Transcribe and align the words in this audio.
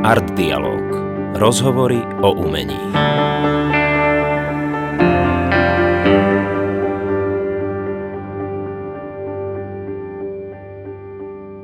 Art 0.00 0.32
Dialog. 0.32 0.80
Rozhovory 1.36 2.00
o 2.24 2.32
umení. 2.32 2.72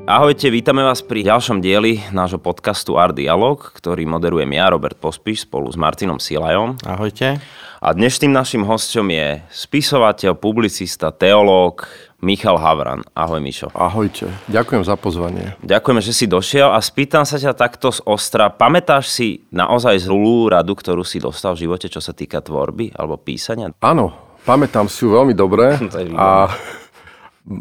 Ahojte, 0.05 0.53
vítame 0.53 0.85
vás 0.85 1.01
pri 1.01 1.25
ďalšom 1.25 1.65
dieli 1.65 2.05
nášho 2.13 2.37
podcastu 2.37 3.01
Art 3.01 3.17
Dialog, 3.17 3.73
ktorý 3.73 4.05
moderujem 4.05 4.53
ja, 4.53 4.69
Robert 4.69 5.01
Pospiš, 5.01 5.49
spolu 5.49 5.73
s 5.73 5.77
Martinom 5.81 6.21
Silajom. 6.21 6.77
Ahojte. 6.85 7.41
A 7.81 7.89
dnešným 7.89 8.37
našim 8.37 8.61
hostom 8.69 9.09
je 9.09 9.41
spisovateľ, 9.49 10.37
publicista, 10.37 11.09
teológ, 11.09 11.89
Michal 12.17 12.57
Havran. 12.57 13.05
Ahoj, 13.13 13.37
Mišo. 13.37 13.69
Ahojte. 13.77 14.25
Ďakujem 14.49 14.81
za 14.81 14.97
pozvanie. 14.97 15.53
Ďakujeme, 15.61 16.01
že 16.01 16.17
si 16.17 16.25
došiel 16.25 16.73
a 16.73 16.81
spýtam 16.81 17.29
sa 17.29 17.37
ťa 17.37 17.53
takto 17.53 17.93
z 17.93 18.01
ostra. 18.09 18.49
Pamätáš 18.49 19.13
si 19.13 19.45
naozaj 19.53 20.09
zlú 20.09 20.49
radu, 20.49 20.73
ktorú 20.73 21.05
si 21.05 21.21
dostal 21.21 21.53
v 21.53 21.69
živote, 21.69 21.93
čo 21.93 22.01
sa 22.01 22.17
týka 22.17 22.41
tvorby 22.41 22.89
alebo 22.97 23.21
písania? 23.21 23.69
Áno, 23.85 24.33
pamätám 24.49 24.89
si 24.89 25.05
ju 25.05 25.13
veľmi 25.13 25.37
dobre. 25.37 25.77
a 26.17 26.49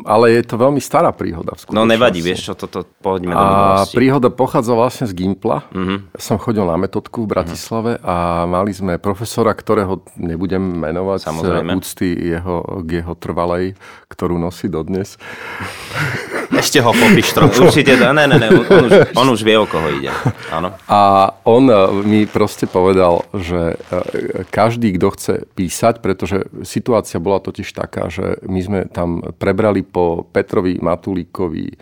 ale 0.02 0.34
je 0.34 0.42
to 0.42 0.58
veľmi 0.58 0.82
stará 0.82 1.14
príhoda. 1.14 1.54
V 1.54 1.70
no 1.70 1.86
nevadí, 1.86 2.18
vieš 2.18 2.50
čo, 2.50 2.52
toto 2.58 2.82
pohodíme 2.98 3.30
do 3.30 3.38
A 3.38 3.86
príhoda 3.94 4.34
pochádza 4.34 4.74
vlastne 4.74 5.06
z 5.06 5.14
Gimpla. 5.14 5.62
Uh-huh. 5.70 6.02
Ja 6.10 6.20
som 6.20 6.36
chodil 6.42 6.66
na 6.66 6.74
metodku 6.74 7.22
v 7.22 7.30
Bratislave 7.30 8.02
uh-huh. 8.02 8.06
a 8.06 8.16
mali 8.50 8.74
sme 8.74 8.98
profesora, 8.98 9.54
ktorého 9.54 10.02
nebudem 10.18 10.60
menovať 10.60 11.30
Samozrejme. 11.30 11.70
z 11.70 11.76
úcty 11.78 12.08
jeho, 12.18 12.82
k 12.82 13.02
jeho 13.02 13.14
trvalej, 13.14 13.78
ktorú 14.10 14.42
nosí 14.42 14.66
dodnes. 14.66 15.14
Ešte 16.54 16.78
ho 16.78 16.94
popíš 16.94 17.34
trochu. 17.34 17.62
Určite, 17.66 17.98
ne, 17.98 18.12
ne, 18.14 18.36
ne, 18.38 18.48
on 18.50 18.84
už, 18.86 18.92
on 19.18 19.26
už 19.34 19.40
vie, 19.42 19.56
o 19.58 19.66
koho 19.66 19.88
ide. 19.90 20.12
Áno. 20.54 20.74
A 20.86 21.32
on 21.42 21.66
eh, 21.66 21.76
mi 22.06 22.20
proste 22.28 22.70
povedal, 22.70 23.26
že 23.34 23.74
eh, 23.74 24.46
každý, 24.46 24.94
kto 24.94 25.08
chce 25.14 25.34
písať, 25.58 25.98
pretože 25.98 26.46
situácia 26.62 27.18
bola 27.18 27.42
totiž 27.42 27.66
taká, 27.74 28.06
že 28.12 28.38
my 28.46 28.60
sme 28.62 28.80
tam 28.86 29.22
prebrali 29.36 29.82
po 29.82 30.22
Petrovi 30.30 30.78
Matulíkovi 30.78 31.66
eh, 31.72 31.76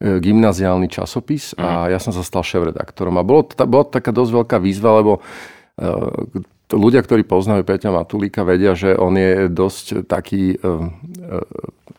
gymnaziálny 0.00 0.88
časopis 0.88 1.52
a 1.60 1.86
mhm. 1.86 1.96
ja 1.96 1.98
som 2.00 2.12
sa 2.16 2.24
stal 2.24 2.40
šéf-redaktorom. 2.40 3.20
A 3.20 3.26
bolo, 3.26 3.44
bola 3.68 3.84
to 3.84 3.92
taká 4.00 4.14
dosť 4.14 4.32
veľká 4.32 4.56
výzva, 4.60 5.00
lebo 5.00 5.20
ľudia, 6.68 7.00
ktorí 7.00 7.24
poznajú 7.24 7.64
Peťa 7.64 7.88
Matulíka, 7.88 8.44
vedia, 8.44 8.76
že 8.76 8.92
on 8.92 9.16
je 9.16 9.48
dosť 9.48 10.04
taký 10.04 10.60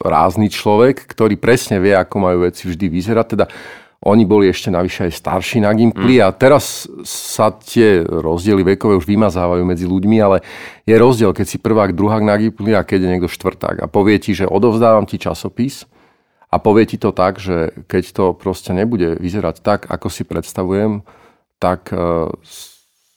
rázny 0.02 0.50
človek, 0.50 1.06
ktorý 1.06 1.38
presne 1.38 1.78
vie, 1.78 1.96
ako 1.96 2.16
majú 2.18 2.38
veci 2.46 2.68
vždy 2.68 2.86
vyzerať. 2.90 3.26
Teda 3.30 3.46
oni 4.02 4.26
boli 4.26 4.50
ešte 4.50 4.74
navyše 4.74 5.06
aj 5.06 5.14
starší 5.14 5.62
na 5.62 5.70
Gimply 5.78 6.18
mm. 6.18 6.26
a 6.26 6.34
teraz 6.34 6.90
sa 7.06 7.54
tie 7.54 8.02
rozdiely 8.02 8.74
vekové 8.74 8.98
už 8.98 9.06
vymazávajú 9.06 9.62
medzi 9.62 9.86
ľuďmi, 9.86 10.18
ale 10.18 10.42
je 10.90 10.98
rozdiel, 10.98 11.38
keď 11.38 11.46
si 11.46 11.62
prvák, 11.62 11.94
druhák 11.94 12.26
na 12.26 12.34
Gimply 12.34 12.74
a 12.74 12.82
keď 12.82 13.06
je 13.06 13.12
niekto 13.14 13.30
štvrták 13.30 13.78
a 13.78 13.86
povie 13.86 14.18
ti, 14.18 14.34
že 14.34 14.50
odovzdávam 14.50 15.06
ti 15.06 15.22
časopis 15.22 15.86
a 16.50 16.58
povie 16.58 16.90
ti 16.90 16.98
to 16.98 17.14
tak, 17.14 17.38
že 17.38 17.78
keď 17.86 18.04
to 18.10 18.26
proste 18.34 18.74
nebude 18.74 19.22
vyzerať 19.22 19.62
tak, 19.62 19.86
ako 19.86 20.10
si 20.10 20.26
predstavujem, 20.26 21.06
tak 21.62 21.94
e, 21.94 22.34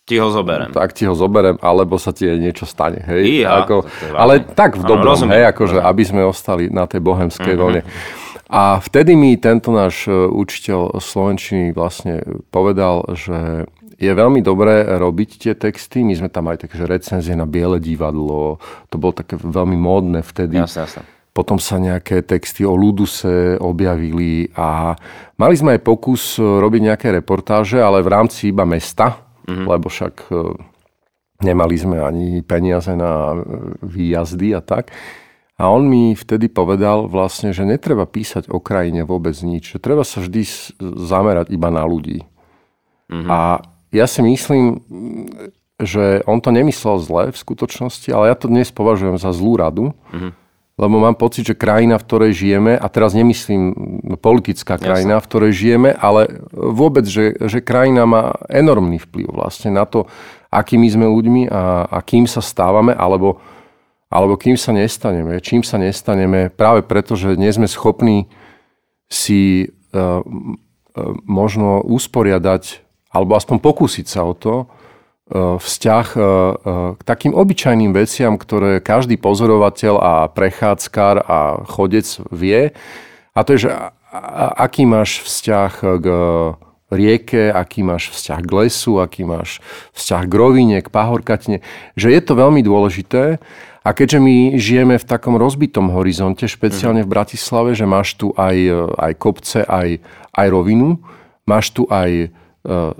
ti 0.04 0.20
ho 0.20 0.28
zoberem. 0.28 0.68
Tak 0.72 0.92
ti 0.92 1.08
ho 1.08 1.16
zoberem, 1.16 1.56
alebo 1.64 1.96
sa 1.96 2.12
ti 2.12 2.28
niečo 2.28 2.68
stane. 2.68 3.00
Hej? 3.08 3.40
Iha, 3.40 3.64
ako, 3.64 3.88
ale 4.12 4.44
tak 4.44 4.76
v 4.76 4.84
dobrom, 4.84 5.16
no, 5.16 5.32
hej, 5.32 5.48
akože, 5.48 5.80
aby 5.80 6.02
sme 6.04 6.22
ostali 6.28 6.68
na 6.68 6.84
tej 6.84 7.00
bohemskej 7.00 7.56
mm-hmm. 7.56 7.64
vlne. 7.64 7.82
A 8.52 8.78
vtedy 8.84 9.16
mi 9.16 9.40
tento 9.40 9.72
náš 9.72 10.04
e, 10.04 10.12
učiteľ 10.12 11.00
Slovenčiny 11.00 11.72
vlastne 11.72 12.20
povedal, 12.52 13.16
že 13.16 13.64
je 13.96 14.12
veľmi 14.12 14.44
dobré 14.44 14.84
robiť 14.84 15.30
tie 15.40 15.54
texty. 15.56 16.04
My 16.04 16.12
sme 16.12 16.28
tam 16.28 16.52
aj 16.52 16.68
také 16.68 16.84
recenzie 16.84 17.32
na 17.32 17.48
biele 17.48 17.80
divadlo. 17.80 18.60
To 18.92 18.96
bolo 19.00 19.16
také 19.16 19.40
veľmi 19.40 19.80
módne 19.80 20.20
vtedy. 20.20 20.60
Jasne, 20.60 20.84
jasne. 20.84 21.02
Potom 21.34 21.58
sa 21.58 21.82
nejaké 21.82 22.22
texty 22.22 22.62
o 22.62 22.78
Luduse 22.78 23.58
objavili 23.58 24.54
a 24.54 24.94
mali 25.34 25.54
sme 25.58 25.74
aj 25.74 25.82
pokus 25.82 26.38
robiť 26.38 26.94
nejaké 26.94 27.10
reportáže, 27.10 27.82
ale 27.82 28.06
v 28.06 28.12
rámci 28.12 28.54
iba 28.54 28.62
mesta 28.62 29.23
mm-hmm. 29.44 29.66
lebo 29.68 29.86
však 29.88 30.14
e, 30.28 30.58
nemali 31.44 31.76
sme 31.76 32.00
ani 32.00 32.40
peniaze 32.44 32.92
na 32.96 33.38
výjazdy 33.84 34.56
a 34.56 34.60
tak. 34.64 34.92
A 35.54 35.70
on 35.70 35.86
mi 35.86 36.18
vtedy 36.18 36.50
povedal 36.50 37.06
vlastne, 37.06 37.54
že 37.54 37.62
netreba 37.62 38.10
písať 38.10 38.50
o 38.50 38.58
krajine 38.58 39.06
vôbec 39.06 39.38
nič. 39.38 39.78
Že 39.78 39.78
treba 39.78 40.02
sa 40.02 40.18
vždy 40.18 40.42
zamerať 40.82 41.54
iba 41.54 41.70
na 41.70 41.86
ľudí. 41.86 42.26
Mm-hmm. 43.06 43.30
A 43.30 43.62
ja 43.94 44.06
si 44.10 44.18
myslím, 44.26 44.82
že 45.78 46.26
on 46.26 46.42
to 46.42 46.50
nemyslel 46.50 46.98
zle 46.98 47.22
v 47.30 47.38
skutočnosti, 47.38 48.10
ale 48.10 48.34
ja 48.34 48.36
to 48.36 48.50
dnes 48.50 48.74
považujem 48.74 49.14
za 49.14 49.30
zlú 49.30 49.54
radu. 49.54 49.94
Mm-hmm 50.10 50.43
lebo 50.74 50.98
mám 50.98 51.14
pocit, 51.14 51.46
že 51.46 51.54
krajina, 51.54 52.02
v 52.02 52.06
ktorej 52.06 52.32
žijeme, 52.34 52.74
a 52.74 52.86
teraz 52.90 53.14
nemyslím 53.14 53.62
politická 54.18 54.74
krajina, 54.74 55.18
Jasne. 55.18 55.22
v 55.22 55.28
ktorej 55.30 55.52
žijeme, 55.54 55.90
ale 55.94 56.42
vôbec, 56.50 57.06
že, 57.06 57.38
že 57.38 57.62
krajina 57.62 58.02
má 58.10 58.34
enormný 58.50 58.98
vplyv 58.98 59.30
vlastne 59.30 59.70
na 59.70 59.86
to, 59.86 60.10
akými 60.50 60.90
sme 60.90 61.06
ľuďmi 61.06 61.46
a, 61.46 61.86
a 61.86 61.98
kým 62.02 62.26
sa 62.26 62.42
stávame, 62.42 62.90
alebo, 62.90 63.38
alebo 64.10 64.34
kým 64.34 64.58
sa 64.58 64.74
nestaneme. 64.74 65.38
Čím 65.38 65.62
sa 65.62 65.78
nestaneme 65.78 66.50
práve 66.50 66.82
preto, 66.82 67.14
že 67.14 67.38
nie 67.38 67.54
sme 67.54 67.70
schopní 67.70 68.26
si 69.06 69.70
uh, 69.94 70.18
uh, 70.18 70.22
možno 71.22 71.86
usporiadať, 71.86 72.82
alebo 73.14 73.38
aspoň 73.38 73.62
pokúsiť 73.62 74.06
sa 74.10 74.26
o 74.26 74.34
to, 74.34 74.66
vzťah 75.32 76.06
e, 76.14 76.20
e, 76.20 76.24
k 77.00 77.02
takým 77.02 77.32
obyčajným 77.32 77.96
veciam, 77.96 78.36
ktoré 78.36 78.84
každý 78.84 79.16
pozorovateľ 79.16 79.94
a 79.96 80.12
prechádzkar 80.28 81.24
a 81.24 81.64
chodec 81.64 82.04
vie. 82.28 82.76
A 83.32 83.40
to 83.40 83.56
je, 83.56 83.68
že 83.68 83.70
aký 84.54 84.84
máš 84.84 85.24
vzťah 85.24 85.72
k 85.98 86.06
rieke, 86.92 87.50
aký 87.50 87.82
máš 87.82 88.14
vzťah 88.14 88.40
k 88.44 88.50
lesu, 88.52 89.02
aký 89.02 89.26
máš 89.26 89.58
vzťah 89.96 90.22
k 90.28 90.34
rovine, 90.38 90.78
k 90.78 90.92
pahorkatine. 90.92 91.58
Že 91.98 92.08
je 92.14 92.20
to 92.22 92.32
veľmi 92.38 92.60
dôležité. 92.62 93.42
A 93.84 93.90
keďže 93.90 94.22
my 94.22 94.56
žijeme 94.56 94.96
v 94.96 95.08
takom 95.08 95.34
rozbitom 95.34 95.92
horizonte, 95.92 96.46
špeciálne 96.46 97.02
v 97.02 97.10
Bratislave, 97.10 97.74
že 97.74 97.84
máš 97.84 98.16
tu 98.16 98.30
aj, 98.38 98.56
aj 98.96 99.12
kopce, 99.18 99.60
aj, 99.66 99.98
aj 100.30 100.46
rovinu, 100.48 101.02
máš 101.44 101.74
tu 101.74 101.84
aj 101.90 102.32
E, 102.32 102.43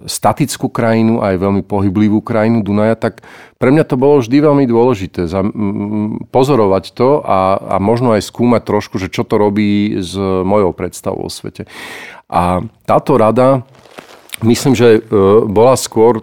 statickú 0.04 0.68
krajinu, 0.68 1.24
aj 1.24 1.40
veľmi 1.40 1.62
pohyblivú 1.64 2.20
krajinu 2.20 2.60
Dunaja, 2.60 3.00
tak 3.00 3.24
pre 3.56 3.72
mňa 3.72 3.84
to 3.88 3.96
bolo 3.96 4.20
vždy 4.20 4.36
veľmi 4.44 4.68
dôležité 4.68 5.24
pozorovať 6.28 6.84
to 6.92 7.24
a, 7.24 7.56
a 7.56 7.76
možno 7.80 8.12
aj 8.12 8.28
skúmať 8.28 8.60
trošku, 8.60 9.00
že 9.00 9.08
čo 9.08 9.24
to 9.24 9.40
robí 9.40 9.96
s 10.04 10.12
mojou 10.20 10.76
predstavou 10.76 11.24
o 11.24 11.32
svete. 11.32 11.64
A 12.28 12.60
táto 12.84 13.16
rada, 13.16 13.64
myslím, 14.44 14.76
že 14.76 15.00
e, 15.00 15.18
bola 15.48 15.80
skôr 15.80 16.20
e, 16.20 16.22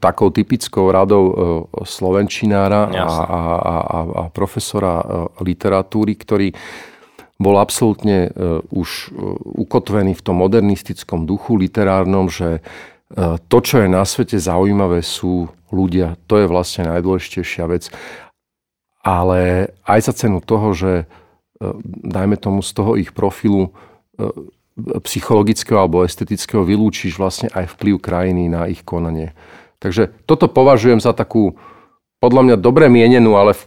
takou 0.00 0.32
typickou 0.32 0.88
radou 0.88 1.24
slovenčinára 1.84 2.88
a, 2.88 3.04
a, 3.04 3.40
a, 3.76 3.98
a 4.16 4.22
profesora 4.32 5.28
literatúry, 5.44 6.16
ktorý 6.16 6.56
bol 7.42 7.58
absolútne 7.58 8.30
e, 8.30 8.30
už 8.70 8.88
e, 8.88 9.20
ukotvený 9.58 10.14
v 10.14 10.24
tom 10.24 10.40
modernistickom 10.40 11.26
duchu 11.26 11.58
literárnom, 11.58 12.30
že 12.30 12.58
e, 12.58 12.60
to, 13.36 13.58
čo 13.60 13.82
je 13.84 13.88
na 13.90 14.06
svete 14.06 14.38
zaujímavé, 14.38 15.02
sú 15.02 15.50
ľudia. 15.74 16.16
To 16.30 16.38
je 16.38 16.46
vlastne 16.46 16.88
najdôležitejšia 16.88 17.64
vec. 17.66 17.90
Ale 19.02 19.74
aj 19.82 20.00
za 20.06 20.12
cenu 20.14 20.38
toho, 20.38 20.70
že 20.72 21.10
dajme 22.06 22.38
tomu 22.38 22.62
z 22.62 22.70
toho 22.70 22.94
ich 22.94 23.10
profilu 23.10 23.74
psychologického 24.78 25.78
alebo 25.78 26.06
estetického 26.06 26.62
vylúčiš 26.62 27.18
vlastne 27.18 27.50
aj 27.50 27.74
vplyv 27.78 27.98
krajiny 27.98 28.46
na 28.50 28.70
ich 28.70 28.82
konanie. 28.86 29.34
Takže 29.82 30.14
toto 30.26 30.46
považujem 30.46 31.02
za 31.02 31.10
takú, 31.10 31.58
podľa 32.22 32.42
mňa 32.46 32.56
dobre 32.62 32.86
mienenú, 32.86 33.34
ale, 33.34 33.58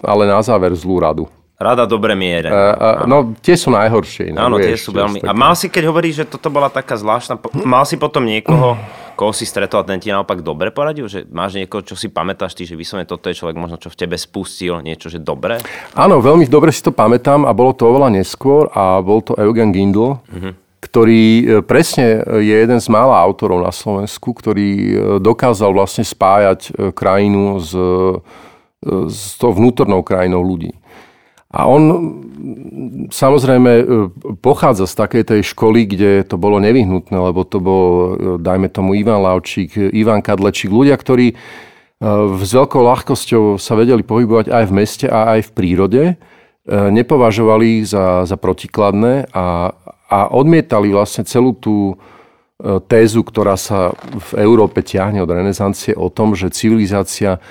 ale 0.00 0.24
na 0.24 0.40
záver 0.40 0.72
zlú 0.72 0.96
radu. 0.96 1.24
Rada 1.60 1.84
dobre 1.84 2.16
miere. 2.16 2.48
Uh, 2.48 2.72
uh, 2.72 3.04
no, 3.04 3.36
tie 3.36 3.52
sú 3.52 3.68
najhoršie. 3.68 4.32
No, 4.32 4.48
Áno, 4.48 4.56
tie 4.56 4.80
sú 4.80 4.96
veľmi... 4.96 5.20
A 5.28 5.36
mal 5.36 5.52
si, 5.52 5.68
keď 5.68 5.92
hovoríš, 5.92 6.24
že 6.24 6.32
toto 6.32 6.48
bola 6.48 6.72
taká 6.72 6.96
zvláštna... 6.96 7.36
Mal 7.68 7.84
si 7.84 8.00
potom 8.00 8.24
niekoho, 8.24 8.80
koho 9.12 9.36
si 9.36 9.44
stretol 9.44 9.84
a 9.84 9.88
ten 9.92 10.00
ti 10.00 10.08
naopak 10.08 10.40
dobre 10.40 10.72
poradil? 10.72 11.04
Že 11.04 11.28
máš 11.28 11.60
niekoho, 11.60 11.84
čo 11.84 12.00
si 12.00 12.08
pamätáš 12.08 12.56
ty, 12.56 12.64
že 12.64 12.80
vyslovene 12.80 13.04
toto 13.04 13.28
je 13.28 13.36
človek 13.36 13.60
možno, 13.60 13.76
čo 13.76 13.92
v 13.92 13.98
tebe 14.00 14.16
spustil 14.16 14.80
niečo, 14.80 15.12
že 15.12 15.20
dobre? 15.20 15.60
Áno, 15.92 16.24
veľmi 16.24 16.48
dobre 16.48 16.72
si 16.72 16.80
to 16.80 16.96
pamätám 16.96 17.44
a 17.44 17.52
bolo 17.52 17.76
to 17.76 17.92
oveľa 17.92 18.08
neskôr 18.08 18.72
a 18.72 18.96
bol 19.04 19.20
to 19.20 19.36
Eugen 19.36 19.76
Gindl, 19.76 20.16
uh-huh. 20.16 20.56
ktorý 20.80 21.20
e, 21.20 21.44
presne 21.60 22.24
je 22.40 22.56
jeden 22.56 22.80
z 22.80 22.88
mála 22.88 23.20
autorov 23.20 23.60
na 23.60 23.68
Slovensku, 23.68 24.32
ktorý 24.32 24.68
e, 24.72 24.92
dokázal 25.20 25.76
vlastne 25.76 26.08
spájať 26.08 26.72
e, 26.72 26.96
krajinu 26.96 27.60
s, 27.60 27.76
s 29.12 29.36
tou 29.36 29.52
vnútornou 29.52 30.00
krajinou 30.00 30.40
ľudí. 30.40 30.72
A 31.50 31.66
on 31.66 31.82
samozrejme 33.10 33.72
e, 33.74 33.84
pochádza 34.38 34.86
z 34.86 34.94
takej 34.94 35.24
tej 35.26 35.40
školy, 35.50 35.82
kde 35.90 36.22
to 36.22 36.38
bolo 36.38 36.62
nevyhnutné, 36.62 37.12
lebo 37.18 37.42
to 37.42 37.58
bol, 37.58 37.84
e, 38.14 38.38
dajme 38.38 38.70
tomu, 38.70 38.94
Ivan 38.94 39.26
Lavčík, 39.26 39.74
Ivan 39.90 40.22
Kadlečík, 40.22 40.70
ľudia, 40.70 40.94
ktorí 40.94 41.34
e, 41.34 41.36
s 42.38 42.50
veľkou 42.54 42.82
ľahkosťou 42.86 43.58
sa 43.58 43.74
vedeli 43.74 44.06
pohybovať 44.06 44.46
aj 44.46 44.64
v 44.70 44.76
meste 44.78 45.06
a 45.10 45.36
aj 45.36 45.50
v 45.50 45.54
prírode, 45.54 46.04
nepovažovali 46.70 47.82
za, 47.82 48.22
za 48.28 48.36
protikladné 48.38 49.32
a, 49.34 49.74
a 50.06 50.18
odmietali 50.30 50.92
vlastne 50.92 51.26
celú 51.26 51.56
tú 51.56 51.98
tézu, 52.86 53.24
ktorá 53.24 53.56
sa 53.56 53.96
v 53.96 54.44
Európe 54.44 54.84
ťahne 54.84 55.24
od 55.24 55.34
renesancie 55.34 55.96
o 55.96 56.12
tom, 56.12 56.36
že 56.36 56.52
civilizácia 56.52 57.42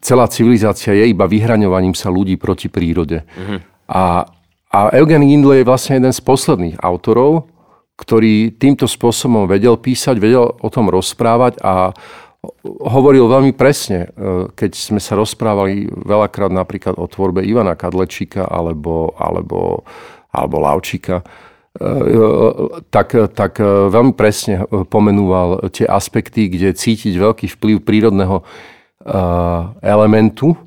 celá 0.00 0.26
civilizácia 0.30 0.94
je 0.94 1.10
iba 1.10 1.26
vyhraňovaním 1.26 1.94
sa 1.94 2.10
ľudí 2.12 2.38
proti 2.38 2.70
prírode. 2.70 3.24
Uh-huh. 3.34 3.58
A, 3.88 4.28
a 4.70 4.78
Eugen 4.94 5.24
Gindle 5.24 5.62
je 5.62 5.68
vlastne 5.68 5.98
jeden 5.98 6.12
z 6.12 6.20
posledných 6.22 6.76
autorov, 6.80 7.48
ktorý 7.98 8.54
týmto 8.54 8.86
spôsobom 8.86 9.50
vedel 9.50 9.74
písať, 9.74 10.16
vedel 10.22 10.46
o 10.46 10.68
tom 10.70 10.86
rozprávať 10.86 11.58
a 11.64 11.90
hovoril 12.86 13.26
veľmi 13.26 13.52
presne, 13.58 14.14
e, 14.14 14.48
keď 14.54 14.70
sme 14.78 15.02
sa 15.02 15.18
rozprávali 15.18 15.90
veľakrát 15.90 16.54
napríklad 16.54 16.94
o 16.94 17.10
tvorbe 17.10 17.42
Ivana 17.42 17.74
Kadlečíka 17.74 18.46
alebo, 18.46 19.18
alebo, 19.18 19.82
alebo 20.30 20.56
Lavčíka, 20.62 21.26
e, 21.74 21.84
tak, 22.94 23.18
tak 23.34 23.58
veľmi 23.90 24.14
presne 24.14 24.62
pomenúval 24.86 25.66
tie 25.74 25.90
aspekty, 25.90 26.46
kde 26.46 26.78
cítiť 26.78 27.18
veľký 27.18 27.46
vplyv 27.58 27.82
prírodného 27.82 28.46
elementu, 29.82 30.58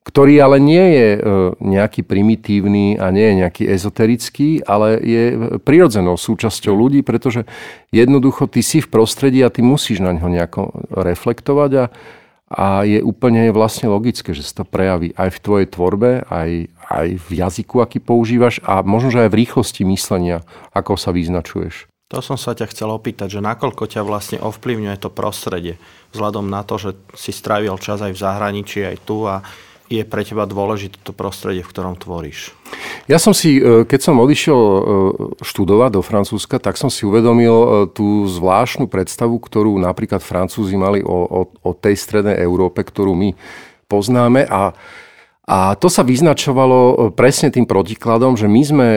ktorý 0.00 0.40
ale 0.40 0.56
nie 0.58 0.86
je 0.96 1.08
eh, 1.14 1.20
nejaký 1.60 2.02
primitívny 2.02 2.96
a 2.96 3.12
nie 3.12 3.30
je 3.30 3.34
nejaký 3.46 3.64
ezoterický, 3.68 4.64
ale 4.64 4.98
je 4.98 5.24
prirodzenou 5.60 6.16
súčasťou 6.16 6.72
ľudí, 6.72 7.04
pretože 7.04 7.44
jednoducho 7.92 8.48
ty 8.48 8.64
si 8.64 8.80
v 8.80 8.88
prostredí 8.88 9.44
a 9.44 9.52
ty 9.52 9.60
musíš 9.60 10.00
na 10.00 10.16
ňo 10.16 10.26
nejako 10.26 10.62
reflektovať 10.90 11.70
a, 11.76 11.84
a 12.50 12.66
je 12.88 13.04
úplne 13.04 13.52
vlastne 13.52 13.92
logické, 13.92 14.32
že 14.32 14.42
sa 14.42 14.62
to 14.62 14.64
prejaví 14.66 15.12
aj 15.14 15.36
v 15.36 15.42
tvojej 15.44 15.68
tvorbe, 15.68 16.10
aj, 16.26 16.50
aj 16.88 17.08
v 17.20 17.28
jazyku, 17.36 17.84
aký 17.84 18.00
používaš 18.00 18.58
a 18.64 18.80
možno, 18.80 19.12
že 19.12 19.28
aj 19.28 19.30
v 19.30 19.38
rýchlosti 19.44 19.84
myslenia, 19.84 20.42
ako 20.72 20.96
sa 20.96 21.12
vyznačuješ. 21.12 21.89
To 22.10 22.18
som 22.18 22.34
sa 22.34 22.58
ťa 22.58 22.74
chcel 22.74 22.90
opýtať, 22.90 23.38
že 23.38 23.40
nakoľko 23.40 23.86
ťa 23.86 24.02
vlastne 24.02 24.42
ovplyvňuje 24.42 24.98
to 24.98 25.14
prostredie, 25.14 25.78
vzhľadom 26.10 26.50
na 26.50 26.66
to, 26.66 26.74
že 26.74 26.90
si 27.14 27.30
strávil 27.30 27.78
čas 27.78 28.02
aj 28.02 28.10
v 28.10 28.22
zahraničí, 28.26 28.82
aj 28.82 28.96
tu 29.06 29.30
a 29.30 29.46
je 29.86 30.02
pre 30.02 30.26
teba 30.26 30.42
dôležité 30.42 30.98
to 31.06 31.14
prostredie, 31.14 31.62
v 31.62 31.70
ktorom 31.70 31.94
tvoríš? 31.94 32.50
Ja 33.06 33.22
som 33.22 33.30
si, 33.30 33.62
e, 33.62 33.86
keď 33.86 34.00
som 34.10 34.22
odišiel 34.22 34.58
e, 34.58 34.80
študovať 35.38 35.90
do 35.98 36.02
Francúzska, 36.02 36.58
tak 36.58 36.78
som 36.78 36.90
si 36.90 37.06
uvedomil 37.06 37.54
e, 37.54 37.68
tú 37.94 38.26
zvláštnu 38.26 38.90
predstavu, 38.90 39.38
ktorú 39.38 39.78
napríklad 39.78 40.18
Francúzi 40.22 40.74
mali 40.74 41.06
o, 41.06 41.14
o, 41.14 41.40
o 41.46 41.70
tej 41.78 41.94
strednej 41.94 42.42
Európe, 42.42 42.82
ktorú 42.82 43.14
my 43.14 43.38
poznáme 43.86 44.50
a 44.50 44.74
a 45.50 45.74
to 45.74 45.90
sa 45.90 46.06
vyznačovalo 46.06 47.10
presne 47.18 47.50
tým 47.50 47.66
protikladom, 47.66 48.38
že 48.38 48.46
my 48.46 48.62
sme, 48.62 48.88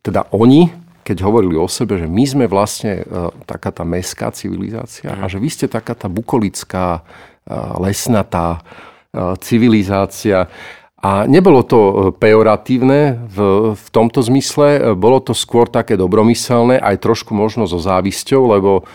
teda 0.00 0.24
oni, 0.32 0.72
keď 1.02 1.26
hovorili 1.26 1.58
o 1.58 1.66
sebe, 1.66 1.98
že 1.98 2.06
my 2.06 2.24
sme 2.24 2.44
vlastne 2.46 3.02
uh, 3.02 3.34
taká 3.44 3.74
tá 3.74 3.82
mestská 3.82 4.30
civilizácia 4.30 5.12
mm. 5.12 5.20
a 5.20 5.24
že 5.26 5.38
vy 5.42 5.48
ste 5.50 5.66
taká 5.66 5.98
tá 5.98 6.06
bukolická, 6.06 7.02
uh, 7.02 7.76
lesnatá 7.82 8.62
uh, 8.62 9.34
civilizácia. 9.42 10.46
A 11.02 11.26
nebolo 11.26 11.66
to 11.66 12.14
pejoratívne 12.14 13.26
v, 13.26 13.38
v 13.74 13.86
tomto 13.90 14.22
zmysle, 14.22 14.94
bolo 14.94 15.18
to 15.18 15.34
skôr 15.34 15.66
také 15.66 15.98
dobromyselné, 15.98 16.78
aj 16.78 17.02
trošku 17.02 17.34
možno 17.34 17.66
so 17.66 17.82
závisťou, 17.82 18.54
lebo 18.54 18.86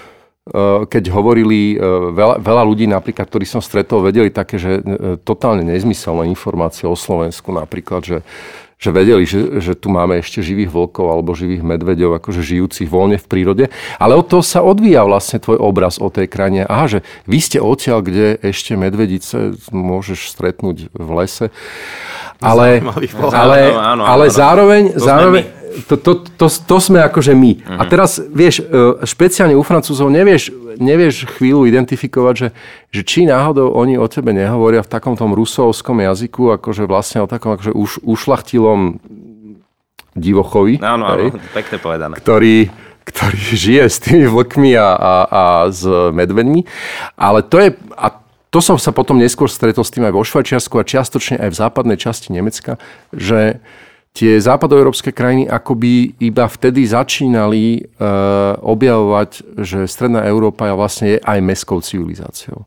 keď 0.87 1.11
hovorili, 1.11 1.75
veľa, 2.15 2.39
veľa 2.39 2.63
ľudí 2.63 2.87
napríklad, 2.87 3.27
ktorí 3.27 3.43
som 3.43 3.59
stretol, 3.59 4.07
vedeli 4.07 4.31
také, 4.31 4.55
že 4.55 4.79
totálne 5.27 5.67
nezmyselné 5.67 6.31
informácie 6.31 6.87
o 6.87 6.95
Slovensku, 6.95 7.51
napríklad, 7.51 8.07
že 8.07 8.17
že 8.77 8.93
vedeli, 8.93 9.25
že, 9.25 9.57
že 9.57 9.73
tu 9.73 9.89
máme 9.89 10.21
ešte 10.21 10.45
živých 10.45 10.69
vlkov 10.69 11.05
alebo 11.09 11.33
živých 11.33 11.65
medveďov, 11.65 12.21
akože 12.21 12.45
žijúcich 12.45 12.85
voľne 12.85 13.17
v 13.17 13.25
prírode. 13.25 13.65
Ale 13.97 14.13
od 14.13 14.29
toho 14.29 14.45
sa 14.45 14.61
odvíja 14.61 15.01
vlastne 15.01 15.41
tvoj 15.41 15.57
obraz 15.57 15.97
o 15.97 16.13
tej 16.13 16.29
krajine. 16.29 16.61
Aha, 16.69 16.85
že 16.85 16.99
vy 17.25 17.41
ste 17.41 17.57
odtiaľ, 17.57 18.05
kde 18.05 18.37
ešte 18.37 18.77
medvedice 18.77 19.57
môžeš 19.73 20.29
stretnúť 20.29 20.93
v 20.93 21.09
lese. 21.17 21.49
Ale, 22.37 22.85
ale, 23.33 23.59
ale 23.97 24.25
zároveň, 24.29 24.93
zároveň 24.93 25.57
to, 25.85 25.97
to, 25.97 26.25
to, 26.37 26.47
to 26.49 26.77
sme 26.81 27.01
akože 27.05 27.37
my. 27.37 27.61
Uh-huh. 27.61 27.77
A 27.77 27.83
mhm. 27.85 27.89
teraz, 27.89 28.17
vieš, 28.17 28.65
e, 28.65 29.05
špeciálne 29.05 29.53
u 29.53 29.61
Francúzov 29.61 30.09
nevieš, 30.09 30.49
nevieš 30.81 31.29
chvíľu 31.37 31.69
identifikovať, 31.69 32.33
že, 32.33 32.47
že 32.89 33.01
či 33.05 33.19
náhodou 33.29 33.73
oni 33.77 33.99
o 34.01 34.07
tebe 34.09 34.33
nehovoria 34.33 34.81
v 34.81 34.89
takom 34.89 35.13
tom 35.13 35.37
rusovskom 35.37 36.01
jazyku, 36.01 36.57
akože 36.57 36.89
vlastne 36.89 37.21
o 37.25 37.29
takom 37.29 37.53
akože 37.53 37.73
už, 37.73 38.01
ušlachtilom 38.01 38.97
divochovi. 40.17 40.81
Áno, 40.81 41.05
áno, 41.05 41.29
pekne 41.53 41.77
povedané. 41.77 42.17
Ktorý, 42.17 42.73
ktorý 43.05 43.37
žije 43.37 43.83
s 43.85 43.97
tými 44.01 44.25
vlkmi 44.25 44.73
a, 44.73 44.89
a, 44.97 45.13
a 45.29 45.41
s 45.69 45.85
medveďmi. 45.89 46.65
Ale 47.13 47.45
to 47.45 47.61
je... 47.61 47.69
A 47.93 48.25
to 48.49 48.63
som 48.63 48.79
sa 48.79 48.95
potom 48.95 49.19
neskôr 49.19 49.51
stretol 49.51 49.83
s 49.83 49.91
tým 49.91 50.07
aj 50.07 50.13
vo 50.15 50.23
Švajčiarsku 50.23 50.75
a 50.79 50.87
čiastočne 50.87 51.35
aj 51.37 51.49
v 51.51 51.59
západnej 51.59 51.97
časti 51.99 52.31
Nemecka, 52.31 52.79
že 53.11 53.59
tie 54.17 54.41
západoeurópske 54.41 55.13
krajiny 55.13 55.45
akoby 55.45 56.17
iba 56.17 56.49
vtedy 56.49 56.89
začínali 56.89 57.85
uh, 57.85 58.57
objavovať, 58.65 59.61
že 59.61 59.85
Stredná 59.85 60.25
Európa 60.25 60.71
je 60.71 60.73
vlastne 60.73 61.09
aj 61.21 61.37
mestskou 61.43 61.83
civilizáciou. 61.85 62.65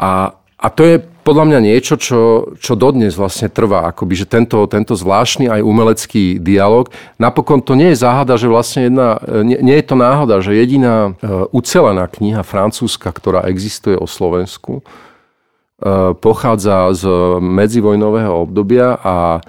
A, 0.00 0.34
a 0.60 0.68
to 0.68 0.84
je 0.84 0.96
podľa 1.24 1.44
mňa 1.48 1.60
niečo, 1.64 1.94
čo, 1.96 2.20
čo 2.60 2.76
dodnes 2.76 3.16
vlastne 3.16 3.48
trvá, 3.48 3.88
akoby, 3.88 4.24
že 4.24 4.26
tento, 4.28 4.60
tento 4.68 4.92
zvláštny 4.92 5.48
aj 5.48 5.64
umelecký 5.64 6.36
dialog. 6.36 6.92
Napokon 7.16 7.64
to 7.64 7.72
nie 7.76 7.92
je 7.92 8.02
záhada, 8.04 8.36
že 8.36 8.48
vlastne 8.48 8.92
jedna, 8.92 9.20
nie, 9.40 9.56
nie 9.60 9.76
je 9.80 9.86
to 9.88 9.96
náhoda, 9.96 10.44
že 10.44 10.56
jediná 10.56 11.12
uh, 11.16 11.48
ucelená 11.52 12.08
kniha 12.08 12.44
francúzska, 12.44 13.08
ktorá 13.12 13.48
existuje 13.48 13.96
o 13.96 14.04
Slovensku, 14.04 14.80
uh, 14.80 16.12
pochádza 16.16 16.92
z 16.92 17.04
medzivojnového 17.40 18.44
obdobia 18.44 19.00
a 19.00 19.40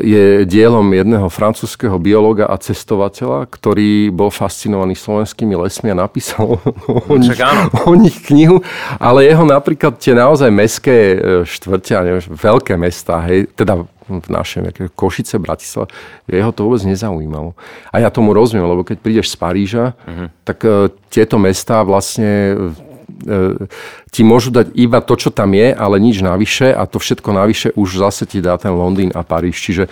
je 0.00 0.48
dielom 0.48 0.84
jedného 0.94 1.28
francúzského 1.28 1.96
biologa 2.00 2.48
a 2.48 2.56
cestovateľa, 2.56 3.48
ktorý 3.52 4.08
bol 4.08 4.32
fascinovaný 4.32 4.96
slovenskými 4.96 5.54
lesmi 5.54 5.92
a 5.92 6.00
napísal 6.00 6.56
o, 6.86 7.16
nich, 7.20 7.36
o 7.84 7.94
nich 7.94 8.16
knihu, 8.24 8.64
ale 8.96 9.28
jeho 9.28 9.44
napríklad 9.44 10.00
tie 10.00 10.16
naozaj 10.16 10.48
mestské 10.48 10.96
e, 10.96 11.16
štvrte, 11.44 11.92
neviem, 12.00 12.24
veľké 12.24 12.74
mesta, 12.80 13.20
hej, 13.28 13.52
teda 13.52 13.84
v 14.08 14.28
našej 14.32 14.88
Košice, 14.96 15.36
Bratislava, 15.36 15.92
jeho 16.24 16.48
to 16.48 16.64
vôbec 16.64 16.80
nezaujímalo. 16.88 17.52
A 17.92 18.00
ja 18.00 18.08
tomu 18.08 18.32
rozumiem, 18.32 18.64
lebo 18.64 18.80
keď 18.80 19.04
prídeš 19.04 19.28
z 19.28 19.36
Paríža, 19.36 19.92
uh-huh. 19.92 20.32
tak 20.48 20.64
uh, 20.64 20.88
tieto 21.12 21.36
mestá 21.36 21.84
vlastne 21.84 22.56
ti 24.12 24.20
môžu 24.24 24.52
dať 24.52 24.72
iba 24.76 25.00
to, 25.00 25.16
čo 25.16 25.30
tam 25.32 25.56
je, 25.56 25.72
ale 25.72 25.96
nič 25.96 26.20
navyše 26.20 26.72
a 26.72 26.84
to 26.84 27.00
všetko 27.00 27.30
navyše 27.32 27.68
už 27.72 28.04
zase 28.04 28.28
ti 28.28 28.44
dá 28.44 28.56
ten 28.60 28.72
Londýn 28.72 29.12
a 29.16 29.24
Paríž. 29.24 29.56
Čiže, 29.56 29.84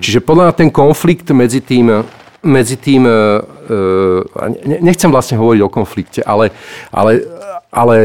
čiže 0.00 0.24
podľa 0.24 0.56
ten 0.56 0.72
konflikt 0.72 1.28
medzi 1.36 1.60
tým, 1.60 2.04
medzi 2.42 2.76
tým, 2.80 3.04
e, 3.04 3.12
e, 4.68 4.80
nechcem 4.80 5.12
vlastne 5.12 5.36
hovoriť 5.36 5.60
o 5.62 5.70
konflikte, 5.72 6.20
ale, 6.24 6.50
ale, 6.90 7.22
ale 7.68 7.96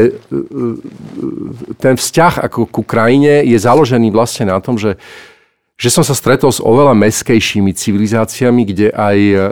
ten 1.80 1.96
vzťah 1.96 2.46
ako 2.48 2.68
ku 2.68 2.82
krajine 2.84 3.44
je 3.44 3.58
založený 3.58 4.12
vlastne 4.12 4.52
na 4.52 4.60
tom, 4.60 4.76
že 4.76 5.00
že 5.78 5.94
som 5.94 6.02
sa 6.02 6.10
stretol 6.10 6.50
s 6.50 6.58
oveľa 6.58 6.98
meskejšími 6.98 7.70
civilizáciami, 7.70 8.66
kde 8.66 8.90
aj, 8.90 9.18
e, 9.22 9.46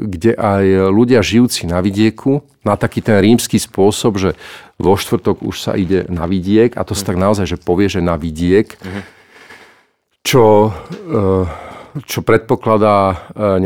kde 0.00 0.32
aj 0.32 0.64
ľudia 0.88 1.20
žijúci 1.20 1.68
na 1.68 1.84
vidieku, 1.84 2.40
na 2.64 2.80
taký 2.80 3.04
ten 3.04 3.20
rímsky 3.20 3.60
spôsob, 3.60 4.16
že 4.16 4.30
vo 4.80 4.96
štvrtok 4.96 5.44
už 5.44 5.56
sa 5.60 5.76
ide 5.76 6.08
na 6.08 6.24
vidiek 6.24 6.72
a 6.72 6.88
to 6.88 6.96
sa 6.96 7.12
tak 7.12 7.20
naozaj, 7.20 7.44
že 7.44 7.60
povie, 7.60 7.92
že 7.92 8.00
na 8.00 8.16
vidiek, 8.16 8.72
čo, 10.24 10.72
e, 10.88 11.20
čo 12.08 12.24
predpokladá 12.24 13.12
e, 13.12 13.16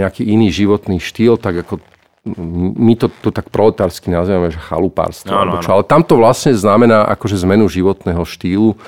nejaký 0.03 0.27
iný 0.27 0.51
životný 0.51 0.99
štýl, 0.99 1.39
tak 1.39 1.63
ako 1.63 1.79
my 2.27 2.95
to, 2.99 3.11
to 3.23 3.35
tak 3.35 3.51
proletársky 3.51 4.11
nazývame, 4.11 4.55
že 4.55 4.59
chalupárstvo. 4.59 5.35
No, 5.35 5.43
no, 5.43 5.53
no. 5.59 5.67
Ale 5.67 5.83
tam 5.83 6.07
to 6.07 6.19
vlastne 6.19 6.55
znamená 6.55 7.07
akože 7.11 7.43
zmenu 7.43 7.67
životného 7.67 8.23
štýlu 8.23 8.79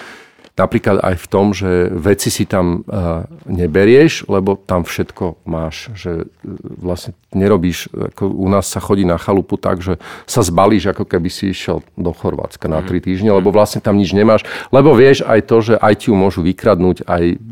Napríklad 0.54 1.02
aj 1.02 1.18
v 1.18 1.26
tom, 1.26 1.50
že 1.50 1.90
veci 1.90 2.30
si 2.30 2.46
tam 2.46 2.86
uh, 2.86 3.26
neberieš, 3.50 4.30
lebo 4.30 4.54
tam 4.54 4.86
všetko 4.86 5.42
máš. 5.50 5.90
Že 5.98 6.12
uh, 6.24 6.78
vlastne 6.78 7.18
nerobíš, 7.34 7.90
ako 7.90 8.30
u 8.30 8.46
nás 8.46 8.70
sa 8.70 8.78
chodí 8.78 9.02
na 9.02 9.18
chalupu 9.18 9.58
tak, 9.58 9.82
že 9.82 9.98
sa 10.30 10.46
zbalíš, 10.46 10.94
ako 10.94 11.10
keby 11.10 11.26
si 11.26 11.50
išiel 11.50 11.82
do 11.98 12.14
Chorvátska 12.14 12.70
na 12.70 12.78
mhm. 12.78 12.86
tri 12.86 12.98
týždne, 13.02 13.34
lebo 13.34 13.50
vlastne 13.50 13.82
tam 13.82 13.98
nič 13.98 14.14
nemáš. 14.14 14.46
Lebo 14.70 14.94
vieš 14.94 15.26
aj 15.26 15.40
to, 15.50 15.56
že 15.58 15.74
aj 15.74 15.94
ti 15.98 16.06
ju 16.08 16.14
môžu 16.14 16.46
vykradnúť, 16.46 17.02
aj 17.02 17.42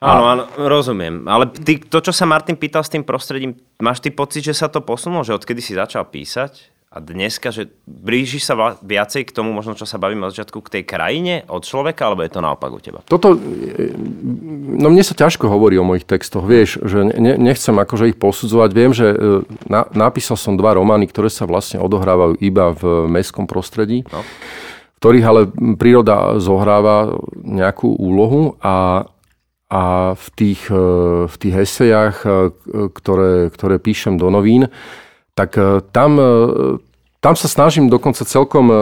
Áno, 0.00 0.32
áno, 0.32 0.44
rozumiem. 0.56 1.28
Ale 1.28 1.52
ty, 1.52 1.76
to, 1.76 2.00
čo 2.00 2.08
sa 2.08 2.24
Martin 2.24 2.56
pýtal 2.56 2.80
s 2.80 2.88
tým 2.88 3.04
prostredím, 3.04 3.52
máš 3.76 4.00
ty 4.00 4.08
pocit, 4.08 4.40
že 4.40 4.56
sa 4.56 4.72
to 4.72 4.80
posunulo? 4.80 5.20
Že 5.20 5.44
odkedy 5.44 5.60
si 5.60 5.76
začal 5.76 6.08
písať? 6.08 6.72
A 6.90 6.98
dneska, 6.98 7.54
že 7.54 7.70
blíži 7.86 8.42
sa 8.42 8.74
viacej 8.82 9.30
k 9.30 9.34
tomu, 9.34 9.54
možno 9.54 9.78
čo 9.78 9.86
sa 9.86 9.94
bavíme 9.94 10.26
od 10.26 10.34
začiatku, 10.34 10.58
k 10.58 10.74
tej 10.74 10.82
krajine, 10.82 11.46
od 11.46 11.62
človeka, 11.62 12.10
alebo 12.10 12.26
je 12.26 12.34
to 12.34 12.42
naopak 12.42 12.66
u 12.66 12.82
teba? 12.82 12.98
Toto, 13.06 13.38
no 14.74 14.90
mne 14.90 15.06
sa 15.06 15.14
ťažko 15.14 15.46
hovorí 15.46 15.78
o 15.78 15.86
mojich 15.86 16.02
textoch, 16.02 16.42
vieš, 16.42 16.82
že 16.82 17.06
ne, 17.14 17.38
nechcem 17.38 17.78
akože 17.78 18.10
ich 18.10 18.18
posudzovať. 18.18 18.70
Viem, 18.74 18.90
že 18.90 19.06
e, 19.06 19.16
na, 19.70 19.86
napísal 19.94 20.34
som 20.34 20.58
dva 20.58 20.74
romány, 20.74 21.06
ktoré 21.06 21.30
sa 21.30 21.46
vlastne 21.46 21.78
odohrávajú 21.78 22.42
iba 22.42 22.74
v 22.74 23.06
mestskom 23.06 23.46
prostredí, 23.46 24.02
no. 24.10 24.26
ktorých 24.98 25.26
ale 25.30 25.46
príroda 25.78 26.42
zohráva 26.42 27.14
nejakú 27.38 27.86
úlohu 27.86 28.58
a 28.58 29.06
a 29.70 30.18
v 30.18 30.26
tých, 30.34 30.66
e, 30.66 30.82
v 31.30 31.36
tých 31.38 31.54
esejach, 31.54 32.26
e, 32.26 32.50
ktoré, 32.90 33.54
ktoré 33.54 33.78
píšem 33.78 34.18
do 34.18 34.26
novín, 34.26 34.66
tak 35.40 35.56
e, 35.56 35.80
tam, 35.88 36.20
e, 36.20 36.28
tam 37.24 37.32
sa 37.32 37.48
snažím 37.48 37.88
dokonca 37.88 38.28
celkom, 38.28 38.68
e, 38.68 38.80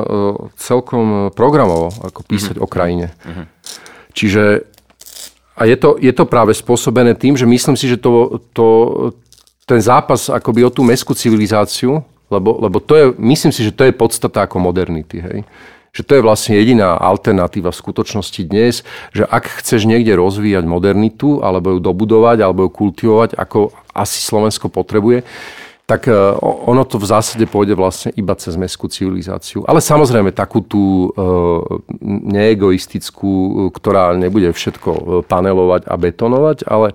celkom 0.58 1.30
programovo 1.30 1.94
ako 2.02 2.26
písať 2.26 2.58
mm-hmm. 2.58 2.66
o 2.66 2.72
krajine. 2.72 3.06
Mm-hmm. 3.22 3.46
Čiže 4.18 4.42
a 5.58 5.66
je 5.66 5.76
to, 5.78 5.98
je 5.98 6.10
to 6.14 6.24
práve 6.26 6.54
spôsobené 6.54 7.14
tým, 7.18 7.34
že 7.34 7.46
myslím 7.46 7.74
si, 7.74 7.90
že 7.90 7.98
to, 7.98 8.42
to, 8.54 8.66
ten 9.66 9.82
zápas 9.82 10.30
akoby 10.30 10.62
o 10.62 10.70
tú 10.70 10.86
mestskú 10.86 11.18
civilizáciu, 11.18 12.02
lebo, 12.30 12.62
lebo 12.62 12.78
to 12.78 12.94
je, 12.94 13.04
myslím 13.18 13.50
si, 13.50 13.66
že 13.66 13.74
to 13.74 13.82
je 13.86 13.94
podstata 13.94 14.46
ako 14.46 14.62
modernity. 14.62 15.18
Hej? 15.18 15.38
Že 15.90 16.02
to 16.06 16.12
je 16.14 16.22
vlastne 16.22 16.54
jediná 16.54 16.94
alternatíva 16.94 17.74
v 17.74 17.80
skutočnosti 17.82 18.42
dnes, 18.46 18.86
že 19.10 19.26
ak 19.26 19.58
chceš 19.58 19.82
niekde 19.82 20.14
rozvíjať 20.14 20.62
modernitu, 20.62 21.42
alebo 21.42 21.74
ju 21.74 21.82
dobudovať, 21.82 22.38
alebo 22.38 22.66
ju 22.66 22.70
kultivovať, 22.70 23.34
ako 23.34 23.74
asi 23.90 24.22
Slovensko 24.22 24.70
potrebuje, 24.70 25.26
tak 25.88 26.04
e, 26.04 26.12
ono 26.42 26.84
to 26.84 27.00
v 27.00 27.08
zásade 27.08 27.48
pôjde 27.48 27.72
vlastne 27.72 28.12
iba 28.12 28.36
cez 28.36 28.60
mestskú 28.60 28.92
civilizáciu. 28.92 29.64
Ale 29.64 29.80
samozrejme 29.80 30.36
takú 30.36 30.60
tú 30.60 31.08
e, 31.08 31.24
neegoistickú, 32.28 33.32
e, 33.32 33.50
ktorá 33.72 34.12
nebude 34.12 34.52
všetko 34.52 35.24
panelovať 35.24 35.88
a 35.88 35.94
betonovať, 35.96 36.58
ale 36.68 36.92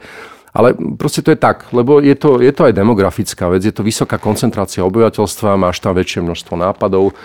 ale 0.54 0.78
proste 1.02 1.26
to 1.26 1.34
je 1.34 1.40
tak, 1.42 1.74
lebo 1.74 1.98
je 1.98 2.14
to, 2.14 2.38
je 2.38 2.54
to 2.54 2.70
aj 2.70 2.78
demografická 2.78 3.50
vec, 3.50 3.66
je 3.66 3.74
to 3.74 3.82
vysoká 3.82 4.22
koncentrácia 4.22 4.86
obyvateľstva, 4.86 5.58
máš 5.58 5.82
tam 5.82 5.98
väčšie 5.98 6.22
množstvo 6.22 6.54
nápadov 6.54 7.18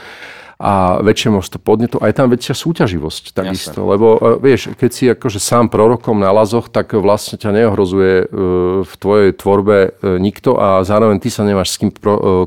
a 0.58 0.98
väčšie 1.06 1.30
množstvo 1.30 1.58
podnetov 1.62 2.02
a 2.02 2.10
je 2.10 2.18
tam 2.18 2.34
väčšia 2.34 2.54
súťaživosť 2.58 3.24
takisto. 3.30 3.78
Jasne. 3.78 3.90
Lebo 3.94 4.18
e, 4.18 4.42
vieš, 4.42 4.74
keď 4.74 4.90
si 4.90 5.04
akože 5.06 5.38
sám 5.38 5.70
prorokom 5.70 6.18
na 6.18 6.34
lazoch, 6.34 6.66
tak 6.66 6.98
vlastne 6.98 7.38
ťa 7.38 7.54
neohrozuje 7.54 8.14
e, 8.18 8.26
v 8.82 8.92
tvojej 8.98 9.30
tvorbe 9.38 9.76
e, 9.78 10.18
nikto 10.18 10.58
a 10.58 10.82
zároveň 10.82 11.22
ty 11.22 11.30
sa 11.30 11.46
nemáš 11.46 11.78
s 11.78 11.86
kým 11.86 11.94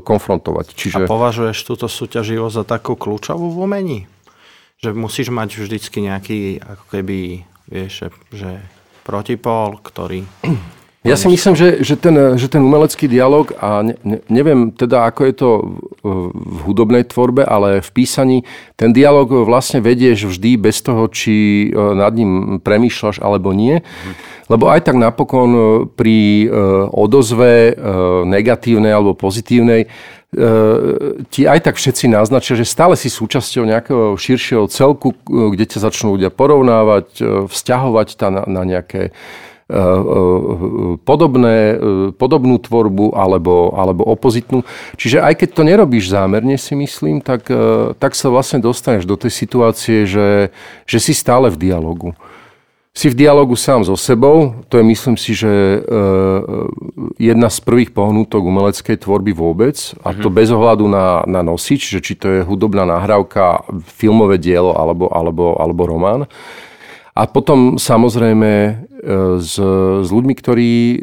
konfrontovať. 0.04 0.76
Čiže... 0.76 1.04
A 1.04 1.08
považuješ 1.08 1.56
túto 1.64 1.88
súťaživosť 1.88 2.52
za 2.52 2.64
takú 2.68 3.00
kľúčovú 3.00 3.48
v 3.48 3.58
umení? 3.64 3.98
Že 4.84 4.92
musíš 4.92 5.32
mať 5.32 5.56
vždycky 5.56 6.04
nejaký, 6.04 6.60
ako 6.60 6.84
keby, 6.92 7.48
vieš, 7.72 8.12
že 8.28 8.60
protipol, 9.08 9.80
ktorý 9.80 10.28
ja 11.02 11.18
si 11.18 11.26
myslím, 11.26 11.58
že, 11.58 11.82
že, 11.82 11.98
ten, 11.98 12.14
že 12.38 12.46
ten 12.46 12.62
umelecký 12.62 13.10
dialog, 13.10 13.50
a 13.58 13.82
ne, 13.82 13.98
ne, 14.06 14.22
neviem 14.30 14.70
teda, 14.70 15.02
ako 15.10 15.20
je 15.26 15.34
to 15.34 15.48
v 16.06 16.58
hudobnej 16.62 17.02
tvorbe, 17.02 17.42
ale 17.42 17.82
v 17.82 17.90
písaní, 17.90 18.38
ten 18.78 18.94
dialog 18.94 19.26
vlastne 19.42 19.82
vedieš 19.82 20.30
vždy 20.30 20.54
bez 20.62 20.78
toho, 20.78 21.10
či 21.10 21.66
e, 21.66 21.68
nad 21.74 22.14
ním 22.14 22.62
premýšľaš 22.62 23.18
alebo 23.18 23.50
nie. 23.50 23.82
Lebo 24.46 24.70
aj 24.70 24.86
tak 24.86 24.94
napokon 24.94 25.50
e, 25.50 25.62
pri 25.90 26.46
e, 26.46 26.48
odozve 26.94 27.74
negatívnej 28.22 28.94
alebo 28.94 29.18
pozitívnej 29.18 29.90
ti 31.28 31.44
aj 31.44 31.60
tak 31.60 31.76
všetci 31.76 32.08
naznačia, 32.08 32.56
že 32.56 32.64
stále 32.64 32.96
si 32.96 33.12
súčasťou 33.12 33.68
nejakého 33.68 34.16
širšieho 34.16 34.64
celku, 34.72 35.12
kde 35.28 35.68
ťa 35.68 35.84
začnú 35.84 36.16
ľudia 36.16 36.32
porovnávať, 36.32 37.20
vzťahovať 37.52 38.08
na, 38.32 38.42
na 38.48 38.62
nejaké 38.64 39.12
podobné, 41.02 41.56
e, 41.72 41.76
podobnú 42.12 42.60
tvorbu 42.60 43.16
alebo, 43.16 43.72
alebo 43.72 44.04
opozitnú. 44.04 44.62
Čiže 45.00 45.24
aj 45.24 45.34
keď 45.40 45.48
to 45.52 45.62
nerobíš 45.64 46.12
zámerne, 46.12 46.54
si 46.60 46.76
myslím, 46.76 47.24
tak, 47.24 47.48
tak 47.96 48.12
sa 48.12 48.28
vlastne 48.28 48.60
dostaneš 48.60 49.08
do 49.08 49.16
tej 49.16 49.32
situácie, 49.32 50.04
že, 50.04 50.52
že 50.84 50.98
si 51.00 51.16
stále 51.16 51.48
v 51.48 51.56
dialogu. 51.56 52.12
Si 52.92 53.08
v 53.08 53.16
dialogu 53.16 53.56
sám 53.56 53.88
so 53.88 53.96
sebou, 53.96 54.52
to 54.68 54.76
je 54.76 54.84
myslím 54.84 55.16
si, 55.16 55.32
že 55.32 55.80
jedna 57.16 57.48
z 57.48 57.58
prvých 57.64 57.88
pohnútok 57.96 58.44
umeleckej 58.44 59.00
tvorby 59.00 59.32
vôbec, 59.32 59.96
a 60.04 60.12
to 60.12 60.28
mhm. 60.28 60.36
bez 60.36 60.48
ohľadu 60.52 60.84
na, 60.92 61.24
na 61.24 61.40
nosič, 61.40 61.88
že 61.88 62.04
či 62.04 62.12
to 62.20 62.28
je 62.28 62.40
hudobná 62.44 62.84
nahrávka, 62.84 63.64
filmové 63.96 64.36
dielo 64.36 64.76
alebo, 64.76 65.08
alebo, 65.08 65.56
alebo 65.56 65.82
román. 65.88 66.28
A 67.12 67.28
potom 67.28 67.76
samozrejme 67.76 68.84
s, 69.42 69.54
s 70.02 70.08
ľuďmi, 70.08 70.34
ktorí, 70.38 70.72
e, 70.72 70.98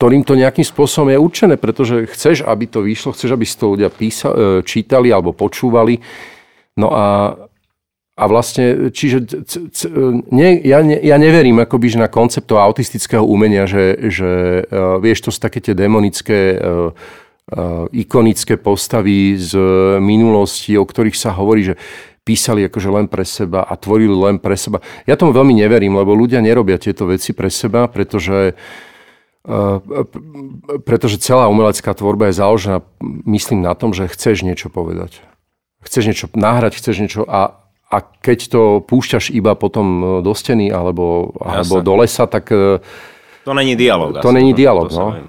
ktorým 0.00 0.22
to 0.24 0.34
nejakým 0.34 0.64
spôsobom 0.64 1.12
je 1.12 1.20
určené, 1.20 1.54
pretože 1.60 2.08
chceš, 2.10 2.42
aby 2.48 2.64
to 2.64 2.80
vyšlo, 2.80 3.12
chceš, 3.12 3.36
aby 3.36 3.44
si 3.44 3.56
to 3.60 3.76
ľudia 3.76 3.92
písa, 3.92 4.32
e, 4.32 4.36
čítali 4.64 5.12
alebo 5.12 5.36
počúvali. 5.36 6.00
No 6.80 6.90
a, 6.90 7.36
a 8.18 8.24
vlastne, 8.26 8.90
čiže 8.90 9.44
c, 9.44 9.54
c, 9.70 9.80
nie, 10.32 10.64
ja, 10.64 10.80
ne, 10.80 10.98
ja 10.98 11.20
neverím 11.20 11.62
akoby, 11.62 11.94
že 11.94 12.02
na 12.02 12.10
koncept 12.10 12.48
toho 12.48 12.64
autistického 12.64 13.22
umenia, 13.22 13.68
že, 13.68 13.94
že 14.10 14.30
vieš, 14.98 15.28
to 15.28 15.30
sú 15.30 15.38
také 15.38 15.62
tie 15.62 15.74
demonické 15.74 16.58
ikonické 17.92 18.56
postavy 18.56 19.36
z 19.36 19.52
minulosti, 20.00 20.74
o 20.80 20.82
ktorých 20.82 21.14
sa 21.14 21.36
hovorí, 21.36 21.62
že 21.62 21.74
písali 22.24 22.64
akože 22.66 22.88
len 22.88 23.06
pre 23.06 23.22
seba 23.22 23.62
a 23.62 23.76
tvorili 23.76 24.16
len 24.16 24.36
pre 24.40 24.56
seba. 24.56 24.80
Ja 25.04 25.14
tomu 25.14 25.36
veľmi 25.36 25.52
neverím, 25.52 26.00
lebo 26.00 26.16
ľudia 26.16 26.40
nerobia 26.40 26.80
tieto 26.80 27.04
veci 27.04 27.36
pre 27.36 27.52
seba, 27.52 27.84
pretože 27.86 28.56
uh, 28.56 29.78
pretože 30.88 31.20
celá 31.20 31.52
umelecká 31.52 31.92
tvorba 31.92 32.32
je 32.32 32.40
založená, 32.40 32.80
myslím, 33.28 33.60
na 33.60 33.76
tom, 33.76 33.92
že 33.92 34.08
chceš 34.08 34.40
niečo 34.40 34.72
povedať. 34.72 35.20
Chceš 35.84 36.04
niečo 36.08 36.26
nahrať, 36.32 36.80
chceš 36.80 36.96
niečo 37.04 37.20
a, 37.28 37.60
a 37.92 37.96
keď 38.00 38.38
to 38.48 38.62
púšťaš 38.88 39.28
iba 39.36 39.52
potom 39.52 40.20
do 40.24 40.32
steny 40.32 40.72
alebo, 40.72 41.36
alebo 41.36 41.84
do 41.84 41.92
lesa, 42.00 42.24
tak... 42.24 42.48
E, 42.48 42.80
to 43.44 43.52
není 43.52 43.76
dialog. 43.76 44.16
To 44.24 44.32
není 44.32 44.56
dialog, 44.56 44.88
no. 44.88 45.28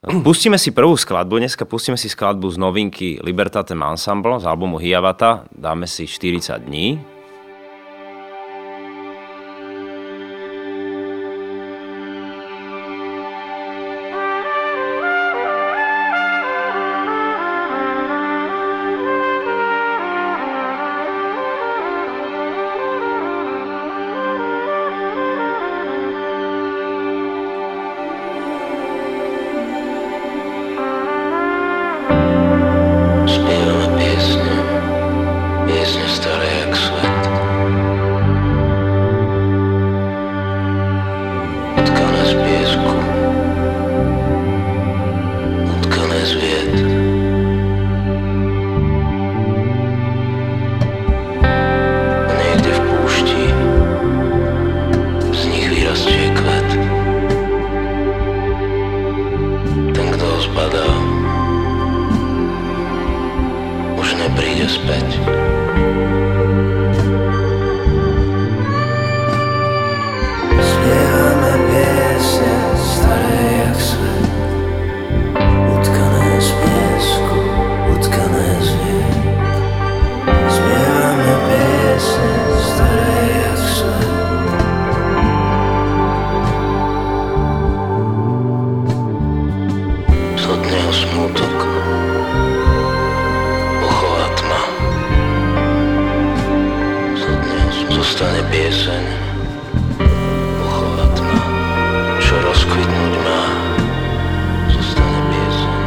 Pustíme 0.24 0.56
si 0.56 0.72
prvú 0.72 0.96
skladbu, 0.96 1.44
dneska 1.44 1.68
pustíme 1.68 2.00
si 2.00 2.08
skladbu 2.08 2.48
z 2.48 2.56
novinky 2.56 3.08
Libertate 3.20 3.76
Ensemble 3.76 4.40
z 4.40 4.48
albumu 4.48 4.80
Hiavata, 4.80 5.44
dáme 5.52 5.84
si 5.84 6.08
40 6.08 6.56
dní. 6.56 7.09
Dnes 98.00 98.16
zostane 98.16 98.40
pieseň 98.48 99.04
Pochová 100.56 101.04
tma 101.12 101.40
Čo 102.16 102.34
rozkvitnúť 102.48 103.14
má 103.20 103.42
Zostane 104.72 105.20
pieseň 105.28 105.80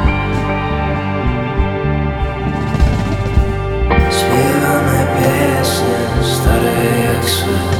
Spievame 4.13 5.01
piesne 5.17 5.97
staré 6.21 6.77
jak 7.01 7.23
svet 7.25 7.72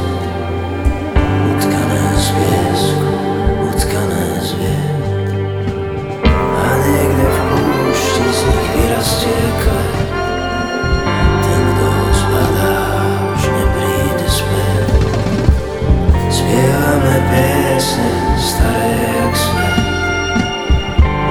piesne 17.74 18.38
staré 18.38 18.94
jak 19.02 19.34
svet 19.34 19.76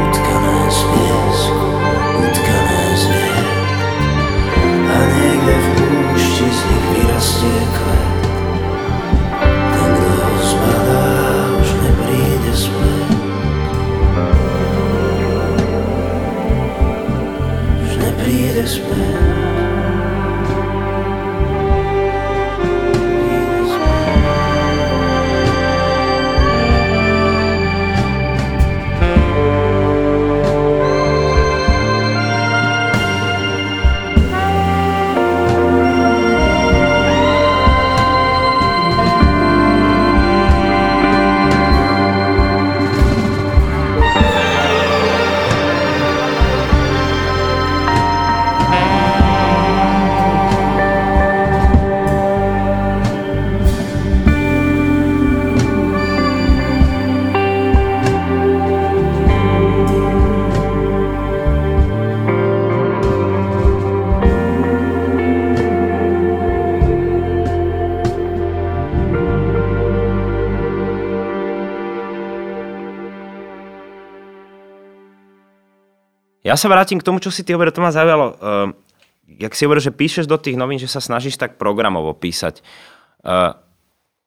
Utkané 0.04 0.60
z 0.68 0.80
piesku, 0.92 1.68
utkané 2.20 2.84
z 3.00 3.04
vied 3.08 3.48
a 4.92 4.98
niekde 5.16 5.56
v 5.56 5.68
púšti 5.80 6.48
z 6.52 6.60
nich 6.68 6.86
vyrastie 6.92 7.64
kvet. 7.80 8.13
Ja 76.54 76.62
sa 76.62 76.70
vrátim 76.70 77.02
k 77.02 77.08
tomu, 77.10 77.18
čo 77.18 77.34
si 77.34 77.42
ty 77.42 77.58
hovoril, 77.58 77.74
to 77.74 77.82
ma 77.82 77.90
zaujalo. 77.90 78.38
Uh, 78.38 78.78
jak 79.26 79.58
si 79.58 79.66
hovoril, 79.66 79.82
že 79.82 79.90
píšeš 79.90 80.30
do 80.30 80.38
tých 80.38 80.54
novín, 80.54 80.78
že 80.78 80.86
sa 80.86 81.02
snažíš 81.02 81.42
tak 81.42 81.58
programovo 81.58 82.14
písať. 82.14 82.62
Uh, 83.26 83.58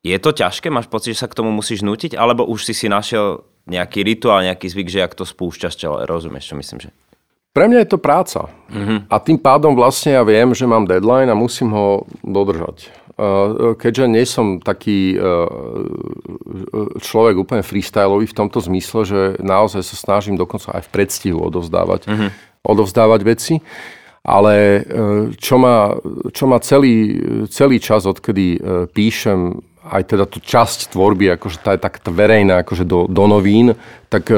je 0.03 0.19
to 0.19 0.35
ťažké? 0.35 0.67
Máš 0.67 0.91
pocit, 0.91 1.15
že 1.15 1.23
sa 1.23 1.31
k 1.31 1.39
tomu 1.39 1.55
musíš 1.55 1.87
nutiť? 1.87 2.19
Alebo 2.19 2.43
už 2.43 2.67
si 2.67 2.75
si 2.75 2.91
našiel 2.91 3.47
nejaký 3.71 4.03
rituál, 4.03 4.43
nejaký 4.43 4.67
zvyk, 4.67 4.91
že 4.91 5.07
ak 5.07 5.15
to 5.15 5.23
spúšťaš, 5.23 5.75
čo 5.79 6.03
rozumieš, 6.03 6.51
čo 6.51 6.59
myslím, 6.59 6.79
že... 6.83 6.91
Pre 7.55 7.71
mňa 7.71 7.87
je 7.87 7.91
to 7.95 7.99
práca. 8.03 8.51
Uh-huh. 8.75 9.07
A 9.07 9.17
tým 9.23 9.39
pádom 9.39 9.79
vlastne 9.79 10.19
ja 10.19 10.27
viem, 10.27 10.51
že 10.51 10.67
mám 10.67 10.83
deadline 10.83 11.31
a 11.31 11.39
musím 11.39 11.71
ho 11.71 12.11
dodržať. 12.27 12.91
Uh, 13.16 13.72
Keďže 13.81 14.05
nie 14.12 14.29
som 14.29 14.61
taký 14.61 15.16
uh, 15.16 15.48
človek 17.00 17.40
úplne 17.40 17.64
freestyleový 17.64 18.29
v 18.29 18.37
tomto 18.37 18.61
zmysle, 18.61 19.09
že 19.09 19.20
naozaj 19.40 19.81
sa 19.88 19.96
snažím 19.96 20.37
dokonca 20.37 20.76
aj 20.76 20.85
v 20.85 20.92
predstihu 20.92 21.40
odovzdávať, 21.40 22.12
uh-huh. 22.12 22.29
odovzdávať 22.61 23.20
veci. 23.24 23.55
Ale 24.20 24.85
uh, 24.85 25.33
čo 25.33 25.57
ma, 25.57 25.96
čo 26.29 26.44
ma 26.44 26.61
celý, 26.61 27.16
celý 27.48 27.81
čas, 27.81 28.05
odkedy 28.05 28.61
píšem 28.92 29.64
aj 29.88 30.02
teda 30.12 30.29
tú 30.29 30.37
časť 30.44 30.92
tvorby, 30.92 31.40
akože 31.40 31.64
tá 31.64 31.72
je 31.72 31.81
tak 31.81 32.05
verejná, 32.05 32.68
akože 32.68 32.85
do, 32.85 33.09
do 33.09 33.24
novín, 33.24 33.72
tak 34.12 34.29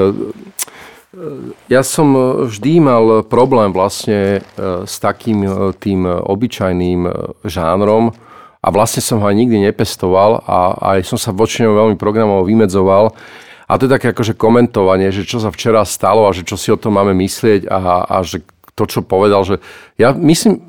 ja 1.72 1.82
som 1.82 2.12
vždy 2.46 2.84
mal 2.84 3.24
problém 3.24 3.72
vlastne 3.72 4.44
s 4.60 5.00
takým 5.00 5.72
tým 5.80 6.04
obyčajným 6.04 7.00
žánrom 7.48 8.12
a 8.58 8.68
vlastne 8.74 8.98
som 8.98 9.22
ho 9.22 9.26
aj 9.26 9.36
nikdy 9.38 9.62
nepestoval 9.70 10.42
a 10.42 10.74
aj 10.98 11.06
som 11.06 11.18
sa 11.18 11.30
voči 11.30 11.62
ňom 11.62 11.74
veľmi 11.74 11.96
programovo 11.96 12.46
vymedzoval. 12.46 13.14
A 13.68 13.72
to 13.76 13.84
je 13.84 13.94
také 13.94 14.16
akože 14.16 14.34
komentovanie, 14.34 15.12
že 15.12 15.28
čo 15.28 15.38
sa 15.38 15.52
včera 15.52 15.84
stalo 15.84 16.24
a 16.24 16.32
že 16.32 16.42
čo 16.42 16.56
si 16.56 16.72
o 16.72 16.80
tom 16.80 16.96
máme 16.96 17.12
myslieť 17.12 17.68
a, 17.68 18.08
a 18.08 18.16
že 18.24 18.40
to, 18.72 18.88
čo 18.88 19.04
povedal, 19.04 19.44
že 19.44 19.60
ja 20.00 20.16
myslím, 20.16 20.64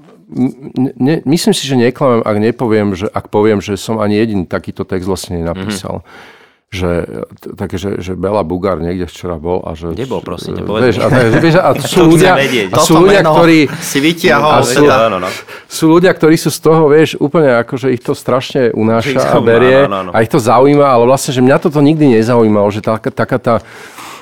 ne, 1.00 1.24
myslím 1.24 1.54
si, 1.56 1.64
že 1.64 1.80
neklamem, 1.80 2.22
ak 2.22 2.38
nepoviem, 2.38 2.98
že 3.00 3.08
ak 3.08 3.32
poviem, 3.32 3.64
že 3.64 3.80
som 3.80 4.04
ani 4.04 4.20
jediný 4.20 4.44
takýto 4.44 4.84
text 4.84 5.08
vlastne 5.08 5.40
nenapísal. 5.40 6.04
Mm-hmm 6.04 6.38
že, 6.70 7.26
také, 7.58 7.82
že, 7.82 7.98
že 7.98 8.14
Bela 8.14 8.46
Bugár 8.46 8.78
niekde 8.78 9.10
včera 9.10 9.42
bol 9.42 9.66
a 9.66 9.74
že... 9.74 9.90
Kde 9.90 10.06
bol, 10.06 10.22
prosím, 10.22 10.54
vieš, 10.62 11.02
a, 11.02 11.10
vieš, 11.44 11.58
a 11.58 11.74
sú 11.82 12.06
ľudia, 12.06 12.38
a 12.38 12.78
sú 12.78 12.94
ľudia 13.02 13.22
ktorí... 13.26 13.60
Si 13.82 13.98
vytiahol. 13.98 14.54
A 14.54 14.62
sú, 14.62 14.86
no, 14.86 15.10
no, 15.10 15.18
no. 15.18 15.30
sú 15.66 15.90
ľudia, 15.90 16.14
ktorí 16.14 16.38
sú 16.38 16.54
z 16.54 16.60
toho, 16.62 16.86
vieš, 16.94 17.18
úplne 17.18 17.58
ako, 17.58 17.74
že 17.74 17.98
ich 17.98 18.06
to 18.06 18.14
strašne 18.14 18.70
unáša 18.78 19.18
a 19.18 19.42
berie 19.42 19.90
no, 19.90 19.98
no, 19.98 20.00
no. 20.10 20.12
a 20.14 20.22
ich 20.22 20.30
to 20.30 20.38
zaujíma, 20.38 20.86
ale 20.86 21.10
vlastne, 21.10 21.34
že 21.34 21.42
mňa 21.42 21.58
toto 21.58 21.82
nikdy 21.82 22.22
nezaujímalo, 22.22 22.70
že 22.70 22.86
taká, 22.86 23.10
taká 23.10 23.38
tá 23.42 23.56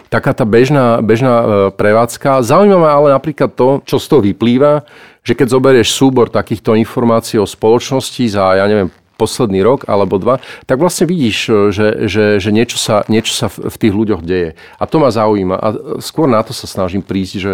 taká 0.07 0.31
tá 0.31 0.47
bežná, 0.47 1.03
bežná 1.03 1.35
e, 1.35 1.45
prevádzka. 1.75 2.39
Zaujíma 2.39 2.79
ma 2.79 2.95
ale 2.95 3.11
napríklad 3.11 3.51
to, 3.51 3.83
čo 3.83 3.99
z 3.99 4.07
toho 4.07 4.21
vyplýva, 4.23 4.87
že 5.19 5.35
keď 5.35 5.51
zoberieš 5.51 5.91
súbor 5.91 6.31
takýchto 6.31 6.79
informácií 6.79 7.35
o 7.35 7.43
spoločnosti 7.43 8.23
za, 8.31 8.55
ja 8.55 8.65
neviem, 8.71 8.87
posledný 9.17 9.65
rok 9.65 9.89
alebo 9.89 10.21
dva, 10.21 10.37
tak 10.69 10.77
vlastne 10.77 11.09
vidíš, 11.09 11.37
e, 11.49 11.53
že, 11.73 11.87
že, 12.05 12.25
že 12.37 12.49
niečo, 12.53 12.77
sa, 12.77 13.03
niečo 13.09 13.33
sa 13.33 13.49
v, 13.49 13.75
tých 13.75 13.93
ľuďoch 13.93 14.21
deje. 14.21 14.53
A 14.77 14.83
to 14.85 15.01
ma 15.01 15.09
zaujíma. 15.09 15.57
A 15.57 15.67
skôr 15.99 16.29
na 16.29 16.45
to 16.45 16.53
sa 16.53 16.69
snažím 16.69 17.01
prísť, 17.01 17.33
že 17.41 17.53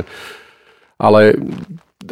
ale 0.99 1.39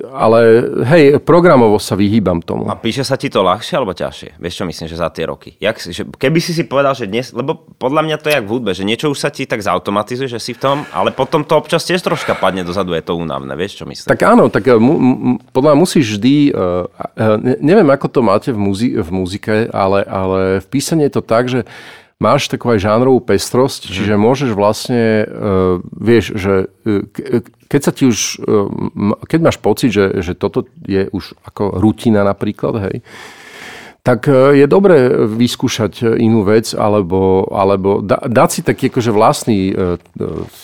ale 0.08 0.40
hej, 0.88 1.04
programovo 1.22 1.76
sa 1.82 2.00
vyhýbam 2.00 2.40
tomu. 2.40 2.68
A 2.72 2.80
píše 2.80 3.04
sa 3.04 3.20
ti 3.20 3.28
to 3.28 3.44
ľahšie 3.44 3.76
alebo 3.76 3.92
ťažšie? 3.92 4.40
Vieš 4.40 4.54
čo 4.62 4.66
myslím, 4.68 4.88
že 4.88 4.96
za 4.96 5.10
tie 5.12 5.28
roky? 5.28 5.58
Jak, 5.60 5.76
že, 5.82 6.08
keby 6.08 6.40
si 6.40 6.56
si 6.56 6.64
povedal, 6.64 6.96
že 6.96 7.10
dnes, 7.10 7.36
lebo 7.36 7.68
podľa 7.76 8.08
mňa 8.08 8.18
to 8.22 8.32
je 8.32 8.36
jak 8.40 8.46
v 8.48 8.52
hudbe, 8.52 8.72
že 8.72 8.88
niečo 8.88 9.12
už 9.12 9.20
sa 9.20 9.30
ti 9.34 9.44
tak 9.44 9.60
zautomatizuje, 9.60 10.32
že 10.32 10.40
si 10.40 10.56
v 10.56 10.62
tom, 10.62 10.78
ale 10.96 11.12
potom 11.12 11.44
to 11.44 11.60
občas 11.60 11.84
tiež 11.84 12.00
troška 12.00 12.38
padne 12.40 12.64
dozadu, 12.64 12.96
je 12.96 13.04
to 13.04 13.18
únavné, 13.18 13.52
vieš 13.60 13.84
čo 13.84 13.86
myslím? 13.90 14.08
Tak 14.08 14.22
áno, 14.24 14.48
tak 14.48 14.70
eh, 14.72 14.80
mu, 14.80 14.96
mu, 14.96 15.36
podľa 15.52 15.76
mňa 15.76 15.82
musíš 15.82 16.06
vždy, 16.18 16.36
uh, 16.56 16.86
uh, 16.88 17.38
neviem 17.60 17.90
ako 17.92 18.08
to 18.08 18.22
máte 18.24 18.50
v, 18.54 18.60
muzi- 18.60 18.96
v 18.96 19.10
muzike, 19.12 19.68
ale, 19.74 20.08
ale 20.08 20.40
v 20.64 20.68
písaní 20.72 21.10
je 21.12 21.14
to 21.20 21.24
tak, 21.24 21.52
že 21.52 21.68
máš 22.22 22.46
takú 22.46 22.70
aj 22.70 22.86
žánrovú 22.86 23.18
pestrosť, 23.26 23.90
mm. 23.90 23.92
čiže 23.98 24.14
môžeš 24.22 24.52
vlastne, 24.54 25.26
uh, 25.26 25.82
vieš, 25.90 26.38
že 26.38 26.70
uh, 26.70 27.42
keď 27.66 27.82
sa 27.82 27.92
ti 27.92 28.06
už, 28.06 28.46
uh, 28.46 28.70
keď 29.26 29.40
máš 29.42 29.58
pocit, 29.58 29.90
že, 29.90 30.22
že 30.22 30.38
toto 30.38 30.70
je 30.86 31.10
už 31.10 31.34
ako 31.42 31.82
rutina 31.82 32.22
napríklad, 32.22 32.78
hej, 32.86 32.96
tak 34.02 34.26
je 34.34 34.66
dobré 34.66 35.14
vyskúšať 35.30 36.18
inú 36.18 36.42
vec, 36.42 36.74
alebo, 36.74 37.46
alebo 37.54 38.02
da, 38.02 38.18
dať 38.18 38.50
si 38.50 38.62
taký 38.66 38.90
akože 38.90 39.12
vlastný, 39.14 39.60
uh, 39.78 40.02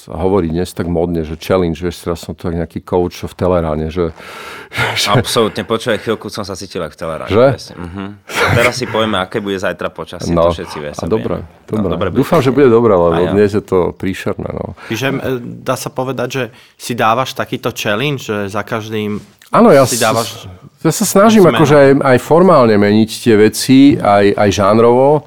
hovorí 0.10 0.50
dnes 0.50 0.74
tak 0.74 0.90
modne, 0.90 1.22
že 1.22 1.38
challenge, 1.38 1.78
vieš, 1.78 2.02
teraz 2.02 2.26
som 2.26 2.34
to 2.34 2.50
tak 2.50 2.58
nejaký 2.58 2.82
coach 2.82 3.22
v 3.22 3.34
Teleráne, 3.38 3.94
že... 3.94 4.10
že 4.98 5.14
Absolútne, 5.14 5.62
počúvaj, 5.70 6.02
chvíľku 6.02 6.34
som 6.34 6.42
sa 6.42 6.58
cítil 6.58 6.82
ako 6.82 6.98
v 6.98 7.00
Teleráne. 7.00 7.30
Že? 7.30 7.48
Uh-huh. 7.78 8.10
A 8.26 8.50
teraz 8.58 8.74
si 8.74 8.90
povieme, 8.90 9.22
aké 9.22 9.38
bude 9.38 9.62
zajtra 9.62 9.94
počasie, 9.94 10.34
no, 10.34 10.50
to 10.50 10.58
všetci 10.58 10.78
vieme. 10.82 10.98
A 10.98 11.06
dobre, 11.06 11.36
dobre. 11.70 11.94
No, 11.94 11.94
dobre 11.94 12.10
Dúfam, 12.10 12.42
že 12.42 12.50
bude 12.50 12.74
dobré, 12.74 12.98
lebo 12.98 13.22
ja. 13.22 13.38
dnes 13.38 13.54
je 13.54 13.62
to 13.62 13.94
príšerné. 13.94 14.50
No. 14.50 14.74
Čiže 14.90 15.14
dá 15.62 15.78
sa 15.78 15.94
povedať, 15.94 16.28
že 16.34 16.44
si 16.74 16.98
dávaš 16.98 17.38
takýto 17.38 17.70
challenge, 17.70 18.34
že 18.34 18.50
za 18.50 18.66
každým 18.66 19.22
Áno, 19.52 19.72
ja, 19.72 19.88
si 19.88 19.96
dávaš... 19.96 20.48
ja 20.84 20.92
sa 20.94 21.06
snažím 21.06 21.48
akože 21.50 21.76
aj, 21.76 21.92
aj 22.06 22.18
formálne 22.22 22.78
meniť 22.78 23.10
tie 23.10 23.36
veci, 23.38 23.98
aj, 23.98 24.36
aj 24.38 24.50
žánrovo. 24.54 25.26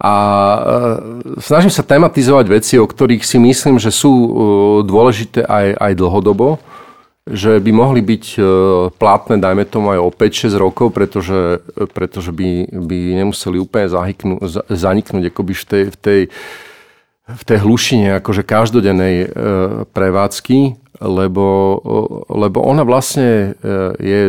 A 0.00 0.14
e, 0.16 0.60
snažím 1.44 1.68
sa 1.68 1.84
tematizovať 1.84 2.46
veci, 2.48 2.80
o 2.80 2.88
ktorých 2.88 3.20
si 3.20 3.36
myslím, 3.36 3.76
že 3.76 3.92
sú 3.92 4.08
e, 4.08 4.28
dôležité 4.88 5.44
aj, 5.44 5.76
aj 5.76 5.92
dlhodobo 5.96 6.56
že 7.30 7.62
by 7.62 7.70
mohli 7.70 8.02
byť 8.02 8.24
e, 8.34 8.40
platné, 8.98 9.38
dajme 9.38 9.62
tomu 9.68 9.94
aj 9.94 10.00
o 10.02 10.10
5-6 10.10 10.56
rokov, 10.56 10.90
pretože, 10.90 11.62
pretože 11.94 12.34
by, 12.34 12.66
by 12.74 12.98
nemuseli 13.22 13.60
úplne 13.62 13.86
zahyknú, 13.86 14.42
zaniknúť 14.66 15.30
akoby 15.30 15.54
v 15.54 15.64
tej, 15.64 15.84
v 15.94 15.96
tej, 15.96 16.20
v 17.36 17.42
tej 17.46 17.58
hlušine 17.62 18.18
akože 18.18 18.42
každodennej 18.42 19.14
e, 19.22 19.26
prevádzky, 19.90 20.58
lebo, 21.00 21.46
lebo 22.28 22.58
ona 22.60 22.84
vlastne 22.84 23.56
e, 23.56 23.74
je 23.96 24.20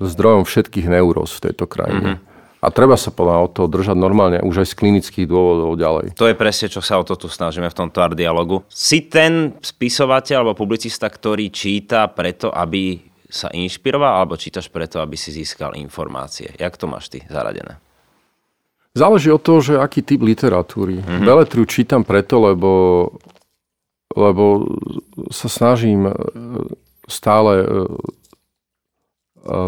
zdrojom 0.00 0.44
všetkých 0.44 0.86
neuróz 0.90 1.32
v 1.38 1.50
tejto 1.50 1.64
krajine. 1.64 2.20
Mm-hmm. 2.20 2.28
A 2.60 2.68
treba 2.68 2.92
sa 3.00 3.08
podľa 3.08 3.48
od 3.48 3.50
toho 3.56 3.68
držať 3.72 3.96
normálne, 3.96 4.44
už 4.44 4.60
aj 4.60 4.68
z 4.68 4.78
klinických 4.84 5.24
dôvodov 5.24 5.80
ďalej. 5.80 6.12
To 6.12 6.28
je 6.28 6.36
presne, 6.36 6.68
čo 6.68 6.84
sa 6.84 7.00
o 7.00 7.04
to 7.08 7.16
tu 7.16 7.24
snažíme 7.24 7.64
v 7.64 7.78
tomto 7.78 8.04
art 8.04 8.12
dialogu. 8.12 8.60
Si 8.68 9.08
ten 9.08 9.56
spisovateľ 9.64 10.44
alebo 10.44 10.60
publicista, 10.60 11.08
ktorý 11.08 11.48
číta 11.48 12.04
preto, 12.12 12.52
aby 12.52 13.00
sa 13.32 13.48
inšpiroval, 13.48 14.20
alebo 14.20 14.36
čítaš 14.36 14.68
preto, 14.68 15.00
aby 15.00 15.16
si 15.16 15.32
získal 15.32 15.72
informácie? 15.80 16.52
Jak 16.60 16.76
to 16.76 16.84
máš 16.84 17.08
ty 17.08 17.24
zaradené? 17.32 17.80
Záleží 18.90 19.30
od 19.30 19.42
toho, 19.42 19.60
že 19.62 19.74
aký 19.78 20.02
typ 20.02 20.20
literatúry. 20.22 20.98
Mm-hmm. 20.98 21.22
Beletriu 21.22 21.64
čítam 21.66 22.02
preto, 22.02 22.42
lebo, 22.42 22.72
lebo 24.18 24.66
sa 25.30 25.46
snažím 25.46 26.10
e, 26.10 26.14
stále 27.06 27.52
e, 27.62 27.66
e, 27.66 27.72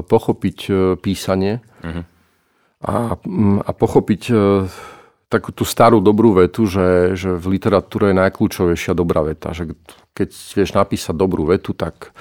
pochopiť 0.02 0.58
písanie. 0.98 1.62
Mm-hmm 1.82 2.12
a, 2.82 3.14
a 3.62 3.70
pochopiť 3.70 4.22
takú 5.30 5.50
tú 5.54 5.64
starú 5.64 6.02
dobrú 6.02 6.36
vetu, 6.36 6.66
že, 6.68 7.16
že 7.16 7.30
v 7.38 7.56
literatúre 7.56 8.12
je 8.12 8.20
najkľúčovejšia 8.20 8.92
dobrá 8.92 9.24
veta. 9.24 9.54
Že 9.54 9.78
keď 10.12 10.28
vieš 10.28 10.70
napísať 10.76 11.14
dobrú 11.16 11.48
vetu, 11.48 11.72
tak 11.72 12.12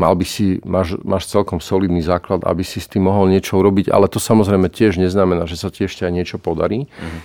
mal 0.00 0.14
by 0.16 0.24
si, 0.26 0.58
máš, 0.64 0.96
máš 1.04 1.28
celkom 1.28 1.60
solidný 1.60 2.02
základ, 2.02 2.42
aby 2.44 2.64
si 2.64 2.80
s 2.80 2.88
tým 2.88 3.06
mohol 3.06 3.28
niečo 3.28 3.60
urobiť, 3.60 3.92
ale 3.92 4.08
to 4.08 4.18
samozrejme 4.18 4.68
tiež 4.72 4.98
neznamená, 4.98 5.46
že 5.46 5.60
sa 5.60 5.68
ti 5.68 5.84
ešte 5.84 6.08
aj 6.08 6.12
niečo 6.12 6.36
podarí. 6.40 6.88
Mm-hmm. 6.88 7.20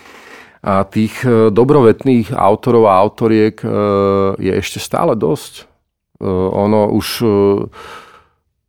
A 0.68 0.84
tých 0.84 1.22
e, 1.24 1.54
dobrovetných 1.54 2.34
autorov 2.34 2.90
a 2.90 2.98
autoriek 3.00 3.62
e, 3.62 3.68
je 4.42 4.52
ešte 4.58 4.82
stále 4.82 5.16
dosť. 5.16 5.70
Ono 6.26 6.98
už 6.98 7.08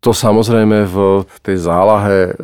to 0.04 0.10
samozrejme 0.12 0.84
v 0.84 0.96
tej 1.40 1.56
zálahe 1.64 2.36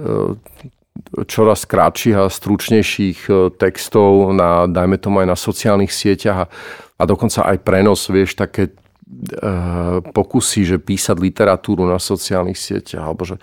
čoraz 1.26 1.66
kratších 1.66 2.16
a 2.18 2.30
stručnejších 2.30 3.18
e, 3.30 3.32
textov 3.54 4.34
na, 4.34 4.66
dajme 4.66 4.98
tomu 4.98 5.22
aj 5.22 5.28
na 5.30 5.38
sociálnych 5.38 5.94
sieťach 5.94 6.46
a, 6.46 6.50
a 6.98 7.02
dokonca 7.06 7.46
aj 7.46 7.62
prenos, 7.62 8.10
vieš, 8.10 8.34
také 8.34 8.70
e, 8.70 8.72
pokusy, 10.12 10.60
že 10.64 10.76
písať 10.78 11.16
literatúru 11.18 11.86
na 11.88 11.98
sociálnych 11.98 12.58
sieťach, 12.58 13.04
alebo 13.04 13.24
že 13.24 13.36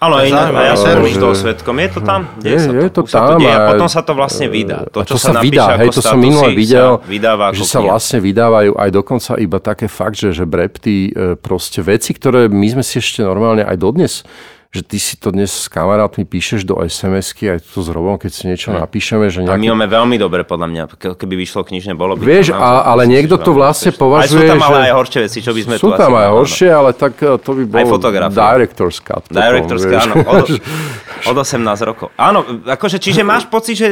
Áno, 0.00 0.16
ja, 0.24 0.48
ja 0.48 0.74
som 0.80 0.96
už 1.04 1.20
toho 1.20 1.36
svetkom. 1.36 1.76
Je 1.76 1.88
to 1.92 2.00
tam? 2.00 2.24
Deje 2.40 2.56
je, 2.56 2.60
sa 2.64 2.72
to, 2.72 2.80
je 2.80 2.88
to 2.88 3.02
tam. 3.04 3.12
Sa 3.12 3.20
to 3.20 3.34
deje, 3.36 3.52
a 3.52 3.58
potom 3.68 3.88
sa 3.92 4.00
to 4.00 4.12
vlastne 4.16 4.46
vydá. 4.48 4.88
To, 4.88 5.04
čo 5.04 5.12
to 5.12 5.20
sa, 5.20 5.36
sa 5.36 5.40
vydá, 5.44 5.76
napíše, 5.76 5.76
hej, 5.76 5.88
to 5.92 6.00
som 6.00 6.16
minule 6.16 6.48
videl, 6.56 6.90
vydáva 7.04 7.52
že 7.52 7.68
sa 7.68 7.84
vlastne 7.84 8.18
vydávajú 8.24 8.80
aj 8.80 8.90
dokonca 8.96 9.30
iba 9.36 9.58
také 9.60 9.92
fakt, 9.92 10.16
že, 10.16 10.32
že 10.32 10.48
brepty, 10.48 11.12
e, 11.12 11.36
proste 11.36 11.84
veci, 11.84 12.16
ktoré 12.16 12.48
my 12.48 12.80
sme 12.80 12.80
si 12.80 12.96
ešte 12.96 13.20
normálne 13.20 13.60
aj 13.60 13.76
dodnes 13.76 14.24
že 14.70 14.86
ty 14.86 15.02
si 15.02 15.18
to 15.18 15.34
dnes 15.34 15.50
s 15.50 15.66
kamarátmi 15.66 16.22
píšeš 16.22 16.62
do 16.62 16.78
SMS-ky, 16.78 17.58
aj 17.58 17.74
tu 17.74 17.82
s 17.82 17.90
Robom, 17.90 18.14
keď 18.14 18.30
si 18.30 18.46
niečo 18.46 18.70
hm. 18.70 18.78
napíšeme. 18.78 19.26
Že 19.26 19.50
nejaký... 19.50 19.58
A 19.58 19.62
my 19.66 19.66
máme 19.74 19.86
veľmi 19.90 20.14
dobre, 20.14 20.46
podľa 20.46 20.70
mňa, 20.70 20.82
keby 21.18 21.34
vyšlo 21.34 21.66
knižne, 21.66 21.98
bolo 21.98 22.14
by 22.14 22.22
Vieš, 22.22 22.54
to 22.54 22.62
a, 22.62 22.86
ale 22.86 23.10
niekto 23.10 23.34
to 23.34 23.50
vlastne 23.50 23.90
považuje, 23.90 24.46
Aj 24.46 24.54
sú 24.54 24.54
tam 24.54 24.62
ale 24.62 24.78
že... 24.78 24.82
aj 24.86 24.92
horšie 24.94 25.18
veci, 25.26 25.38
čo 25.42 25.50
by 25.50 25.60
sme 25.66 25.74
sú 25.74 25.90
tu 25.90 25.98
tam 25.98 26.14
aj 26.14 26.28
horšie, 26.30 26.68
ale 26.70 26.90
tak 26.94 27.18
eh, 27.18 27.34
to 27.42 27.50
by 27.50 27.62
bol 27.66 27.98
director's 28.30 29.02
cut. 29.02 29.26
Director's 29.26 29.82
cut, 29.90 30.06
áno. 30.06 30.14
Od, 30.22 30.46
od 31.34 31.36
18 31.42 31.66
rokov. 31.82 32.14
Áno, 32.14 32.46
akože, 32.62 33.02
čiže 33.02 33.26
máš 33.26 33.50
pocit, 33.50 33.74
že... 33.74 33.88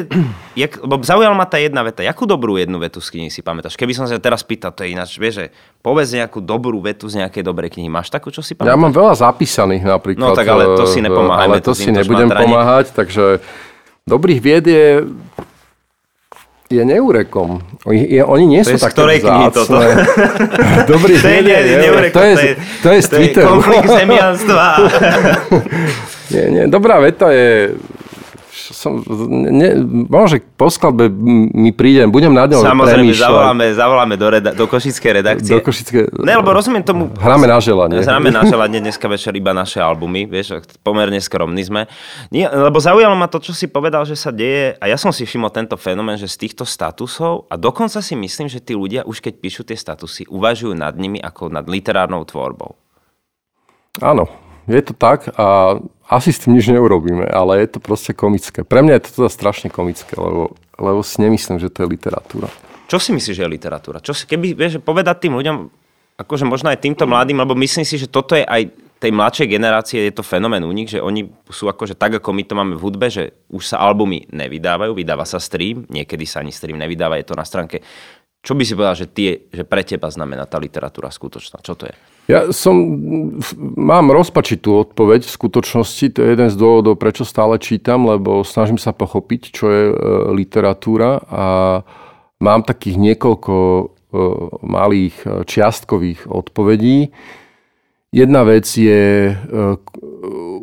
Jak, 0.54 0.78
lebo 0.78 1.02
zaujala 1.02 1.34
ma 1.34 1.46
tá 1.46 1.58
jedna 1.58 1.82
veta. 1.82 2.06
Jakú 2.06 2.22
dobrú 2.22 2.54
jednu 2.54 2.78
vetu 2.78 3.02
z 3.02 3.18
knihy 3.18 3.30
si 3.34 3.42
pamätáš? 3.42 3.74
Keby 3.74 3.98
som 3.98 4.06
sa 4.06 4.14
teraz 4.22 4.46
pýtal, 4.46 4.70
to 4.70 4.86
je 4.86 4.94
ináč, 4.94 5.18
vieš, 5.18 5.42
že 5.42 5.46
povedz 5.82 6.14
nejakú 6.14 6.38
dobrú 6.38 6.82
vetu 6.82 7.06
z 7.06 7.22
nejakej 7.22 7.42
dobrej 7.42 7.74
knihy. 7.74 7.90
Máš 7.90 8.10
takú, 8.10 8.30
čo 8.30 8.42
si 8.42 8.54
pamätáš? 8.54 8.74
Ja 8.74 8.78
mám 8.78 8.94
veľa 8.94 9.14
zapísaných 9.18 9.82
napríklad. 9.86 10.22
No 10.22 10.38
tak 10.38 10.46
ale 10.50 10.67
to 10.76 10.84
si 10.90 11.00
nepomáhaj. 11.00 11.46
Ale 11.48 11.56
to 11.64 11.72
si 11.72 11.88
nebudem 11.88 12.28
pomáhať, 12.28 12.92
takže 12.92 13.40
dobrých 14.04 14.40
vied 14.44 14.64
je 14.68 14.88
je 16.68 16.84
neurekom. 16.84 17.64
Oni, 17.88 18.20
oni 18.20 18.44
nie 18.44 18.60
to 18.60 18.76
sú 18.76 18.84
také 18.84 18.92
ktorej 18.92 19.18
knihy 19.24 19.48
toto? 19.56 19.80
Dobrý 20.92 21.16
to 21.16 21.28
je, 21.32 21.40
nie, 21.40 21.58
nie, 21.64 21.90
to, 22.12 22.20
je, 22.20 22.34
to 22.84 22.88
je 22.92 23.00
z 23.00 23.08
Twitteru. 23.08 23.40
To 23.40 23.40
je 23.40 23.52
konflikt 23.56 23.88
zemianstva. 24.04 24.64
nie, 26.28 26.44
nie, 26.52 26.64
dobrá 26.68 27.00
veta 27.00 27.32
je 27.32 27.72
som, 28.74 28.98
ne, 29.30 29.78
môže 30.10 30.42
po 30.58 30.66
skladbe 30.68 31.06
mi 31.54 31.70
príde, 31.70 32.04
budem 32.10 32.34
na 32.34 32.50
ňom 32.50 32.60
Samozrejme, 32.60 33.14
zavoláme, 33.14 33.64
zavoláme 33.72 34.14
do, 34.18 34.26
reda- 34.28 34.54
do 34.54 34.64
Košickej 34.66 35.12
redakcie. 35.22 35.54
Do 35.54 35.62
Košické... 35.62 36.10
Ne, 36.26 36.34
lebo 36.36 36.50
rozumiem 36.50 36.82
tomu... 36.82 37.14
Hráme 37.14 37.46
na 37.46 37.62
želanie. 37.62 38.02
Hráme 38.02 38.34
na 38.34 38.42
želanie, 38.42 38.82
dneska 38.82 39.06
večer 39.06 39.30
iba 39.38 39.54
naše 39.54 39.78
albumy, 39.78 40.26
vieš, 40.26 40.58
pomerne 40.82 41.22
skromní 41.22 41.62
sme. 41.62 41.86
Nie, 42.34 42.50
lebo 42.50 42.82
zaujalo 42.82 43.14
ma 43.14 43.30
to, 43.30 43.38
čo 43.38 43.54
si 43.54 43.70
povedal, 43.70 44.02
že 44.02 44.18
sa 44.18 44.34
deje, 44.34 44.74
a 44.80 44.84
ja 44.90 44.98
som 44.98 45.14
si 45.14 45.22
všimol 45.22 45.54
tento 45.54 45.78
fenomén, 45.78 46.18
že 46.18 46.26
z 46.26 46.48
týchto 46.48 46.66
statusov, 46.66 47.46
a 47.46 47.54
dokonca 47.54 48.02
si 48.02 48.18
myslím, 48.18 48.50
že 48.50 48.58
tí 48.58 48.74
ľudia 48.74 49.06
už 49.06 49.22
keď 49.22 49.34
píšu 49.38 49.62
tie 49.62 49.78
statusy, 49.78 50.26
uvažujú 50.26 50.74
nad 50.74 50.96
nimi 50.98 51.22
ako 51.22 51.52
nad 51.52 51.68
literárnou 51.70 52.26
tvorbou. 52.26 52.74
Áno, 53.98 54.47
je 54.68 54.82
to 54.84 54.94
tak 54.94 55.32
a 55.40 55.80
asi 56.08 56.32
s 56.32 56.44
tým 56.44 56.56
nič 56.56 56.68
neurobíme, 56.68 57.24
ale 57.28 57.64
je 57.64 57.76
to 57.76 57.78
proste 57.80 58.12
komické. 58.16 58.64
Pre 58.64 58.80
mňa 58.84 59.00
je 59.00 59.02
to 59.08 59.10
teda 59.24 59.30
strašne 59.32 59.68
komické, 59.68 60.16
lebo, 60.16 60.56
lebo 60.76 61.00
si 61.04 61.20
nemyslím, 61.20 61.60
že 61.60 61.72
to 61.72 61.84
je 61.84 61.88
literatúra. 61.88 62.48
Čo 62.88 62.96
si 62.96 63.12
myslíš, 63.12 63.36
že 63.36 63.44
je 63.44 63.50
literatúra? 63.52 64.00
Čo 64.00 64.16
si, 64.16 64.24
keby, 64.24 64.56
vieš, 64.56 64.80
povedať 64.80 65.28
tým 65.28 65.36
ľuďom, 65.36 65.56
akože 66.16 66.48
možno 66.48 66.72
aj 66.72 66.80
týmto 66.80 67.04
mladým, 67.04 67.36
lebo 67.36 67.52
myslím 67.56 67.84
si, 67.84 68.00
že 68.00 68.08
toto 68.08 68.32
je 68.32 68.44
aj 68.44 68.72
tej 68.98 69.14
mladšej 69.14 69.46
generácie 69.46 70.10
je 70.10 70.14
to 70.14 70.26
fenomén 70.26 70.66
u 70.66 70.74
nich, 70.74 70.90
že 70.90 70.98
oni 70.98 71.30
sú 71.46 71.70
akože 71.70 71.94
tak, 71.94 72.18
ako 72.18 72.34
my 72.34 72.42
to 72.42 72.58
máme 72.58 72.74
v 72.74 72.82
hudbe, 72.82 73.06
že 73.06 73.30
už 73.46 73.62
sa 73.62 73.78
albumy 73.78 74.26
nevydávajú, 74.26 74.90
vydáva 74.90 75.22
sa 75.22 75.38
stream, 75.38 75.86
niekedy 75.86 76.26
sa 76.26 76.42
ani 76.42 76.50
stream 76.50 76.82
nevydáva, 76.82 77.14
je 77.22 77.30
to 77.30 77.38
na 77.38 77.46
stránke. 77.46 77.78
Čo 78.48 78.56
by 78.56 78.64
si 78.64 78.72
povedal, 78.72 78.96
že, 78.96 79.06
tie, 79.12 79.44
že 79.52 79.68
pre 79.68 79.84
teba 79.84 80.08
znamená 80.08 80.48
tá 80.48 80.56
literatúra 80.56 81.12
skutočná? 81.12 81.60
Čo 81.60 81.76
to 81.76 81.84
je? 81.84 81.92
Ja 82.32 82.48
som, 82.48 82.80
mám 83.76 84.08
rozpačitú 84.08 84.88
odpoveď 84.88 85.28
v 85.28 85.36
skutočnosti. 85.36 86.16
To 86.16 86.24
je 86.24 86.32
jeden 86.32 86.48
z 86.48 86.56
dôvodov, 86.56 86.96
prečo 86.96 87.28
stále 87.28 87.60
čítam, 87.60 88.08
lebo 88.08 88.40
snažím 88.48 88.80
sa 88.80 88.96
pochopiť, 88.96 89.52
čo 89.52 89.64
je 89.68 89.84
e, 89.92 89.94
literatúra 90.32 91.20
a 91.28 91.44
mám 92.40 92.64
takých 92.64 92.96
niekoľko 92.96 93.52
e, 93.52 93.84
malých 94.64 95.16
e, 95.24 95.26
čiastkových 95.44 96.24
odpovedí. 96.32 97.12
Jedna 98.16 98.48
vec 98.48 98.64
je 98.64 99.36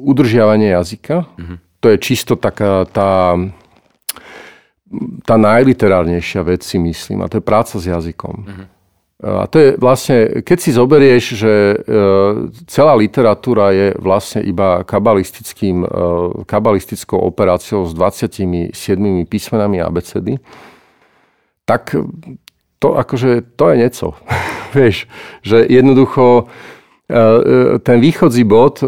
udržiavanie 0.01 0.73
jazyka. 0.73 1.29
Mm-hmm. 1.37 1.57
To 1.85 1.85
je 1.93 1.97
čisto 2.01 2.33
taká 2.33 2.89
tá, 2.89 3.37
tá 5.25 5.35
najliterárnejšia 5.39 6.41
vec, 6.45 6.61
si 6.63 6.77
myslím. 6.79 7.23
A 7.23 7.29
to 7.29 7.39
je 7.39 7.45
práca 7.45 7.75
s 7.77 7.85
jazykom. 7.85 8.35
Mm-hmm. 8.45 8.67
A 9.25 9.47
to 9.47 9.57
je 9.57 9.69
vlastne, 9.79 10.43
keď 10.43 10.57
si 10.59 10.75
zoberieš, 10.75 11.23
že 11.39 11.53
e, 11.71 11.75
celá 12.67 12.93
literatúra 12.99 13.71
je 13.71 13.95
vlastne 13.95 14.43
iba 14.43 14.83
kabalistickým, 14.83 15.81
e, 15.81 15.87
kabalistickou 16.43 17.15
operáciou 17.23 17.87
s 17.87 17.95
27 17.95 18.75
písmenami 19.25 19.79
abecedy, 19.79 20.35
tak 21.63 21.95
to 22.77 22.87
akože, 22.93 23.55
to 23.55 23.63
je 23.71 23.75
nieco. 23.81 24.07
Vieš, 24.77 25.07
že 25.41 25.63
jednoducho 25.63 26.51
ten 27.85 27.97
východzí 28.01 28.41
bod, 28.49 28.81
e, 28.81 28.85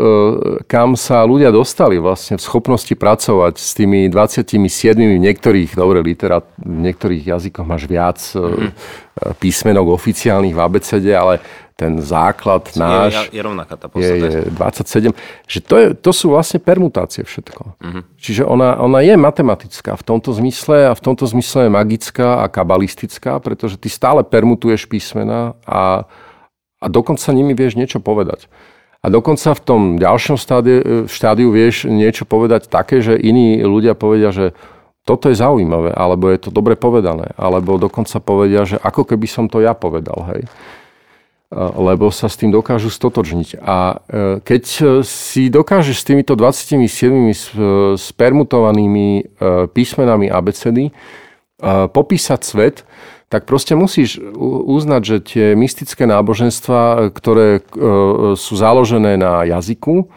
kam 0.65 0.97
sa 0.97 1.21
ľudia 1.21 1.53
dostali 1.53 2.01
vlastne 2.01 2.41
v 2.41 2.41
schopnosti 2.41 2.89
pracovať 2.97 3.61
s 3.61 3.77
tými 3.77 4.09
27 4.09 4.57
v 4.97 5.21
niektorých, 5.21 5.77
dobre, 5.77 6.01
literát, 6.01 6.41
v 6.57 6.81
niektorých 6.81 7.29
jazykoch 7.29 7.61
máš 7.61 7.85
viac 7.85 8.17
mm-hmm. 8.17 9.37
písmenok 9.37 9.93
oficiálnych 9.93 10.57
v 10.57 10.61
ABCD, 10.65 11.07
ale 11.13 11.37
ten 11.77 12.01
základ 12.01 12.73
je, 12.73 12.81
náš 12.81 13.29
je, 13.29 13.37
je, 13.37 13.41
rovnaká 13.45 13.77
tá 13.77 13.85
je, 13.93 14.09
je 14.17 14.49
27. 14.49 15.13
Že 15.45 15.59
to, 15.61 15.75
je, 15.77 15.87
to 15.93 16.09
sú 16.09 16.33
vlastne 16.33 16.57
permutácie 16.57 17.21
všetko. 17.21 17.77
Mm-hmm. 17.77 18.03
Čiže 18.17 18.49
ona, 18.49 18.81
ona 18.81 19.05
je 19.05 19.13
matematická 19.13 19.93
v 19.93 20.01
tomto 20.01 20.33
zmysle 20.33 20.89
a 20.89 20.97
v 20.97 21.01
tomto 21.05 21.29
zmysle 21.29 21.69
je 21.69 21.71
magická 21.77 22.41
a 22.41 22.49
kabalistická, 22.49 23.37
pretože 23.37 23.77
ty 23.77 23.93
stále 23.93 24.25
permutuješ 24.25 24.89
písmena 24.89 25.53
a 25.69 26.09
a 26.77 26.85
dokonca 26.89 27.33
nimi 27.33 27.57
vieš 27.57 27.75
niečo 27.79 27.97
povedať. 27.97 28.45
A 29.05 29.13
dokonca 29.13 29.53
v 29.53 29.61
tom 29.61 29.81
ďalšom 30.01 30.35
štádiu, 30.41 31.05
štádiu 31.05 31.53
vieš 31.53 31.85
niečo 31.85 32.25
povedať 32.25 32.67
také, 32.67 32.99
že 32.99 33.13
iní 33.15 33.61
ľudia 33.61 33.93
povedia, 33.93 34.33
že 34.33 34.57
toto 35.07 35.31
je 35.31 35.39
zaujímavé, 35.39 35.95
alebo 35.95 36.27
je 36.27 36.43
to 36.43 36.49
dobre 36.51 36.75
povedané, 36.75 37.31
alebo 37.39 37.79
dokonca 37.79 38.19
povedia, 38.19 38.67
že 38.67 38.75
ako 38.75 39.07
keby 39.07 39.23
som 39.23 39.47
to 39.47 39.63
ja 39.63 39.71
povedal, 39.71 40.27
hej. 40.35 40.43
Lebo 41.55 42.11
sa 42.11 42.27
s 42.27 42.35
tým 42.35 42.51
dokážu 42.51 42.91
stotočniť. 42.91 43.63
A 43.63 44.03
e, 44.03 44.43
keď 44.43 44.63
si 45.07 45.47
dokážeš 45.47 46.03
s 46.03 46.07
týmito 46.11 46.35
27 46.35 47.95
spermutovanými 47.95 49.07
e, 49.15 49.21
písmenami 49.71 50.27
abecedy 50.27 50.91
e, 50.91 50.93
popísať 51.87 52.41
svet, 52.43 52.83
tak 53.27 53.43
proste 53.43 53.75
musíš 53.75 54.23
uznať, 54.43 55.01
že 55.03 55.17
tie 55.19 55.45
mystické 55.51 56.07
náboženstva, 56.07 57.11
ktoré 57.11 57.59
sú 58.39 58.53
založené 58.55 59.19
na 59.19 59.43
jazyku, 59.43 60.07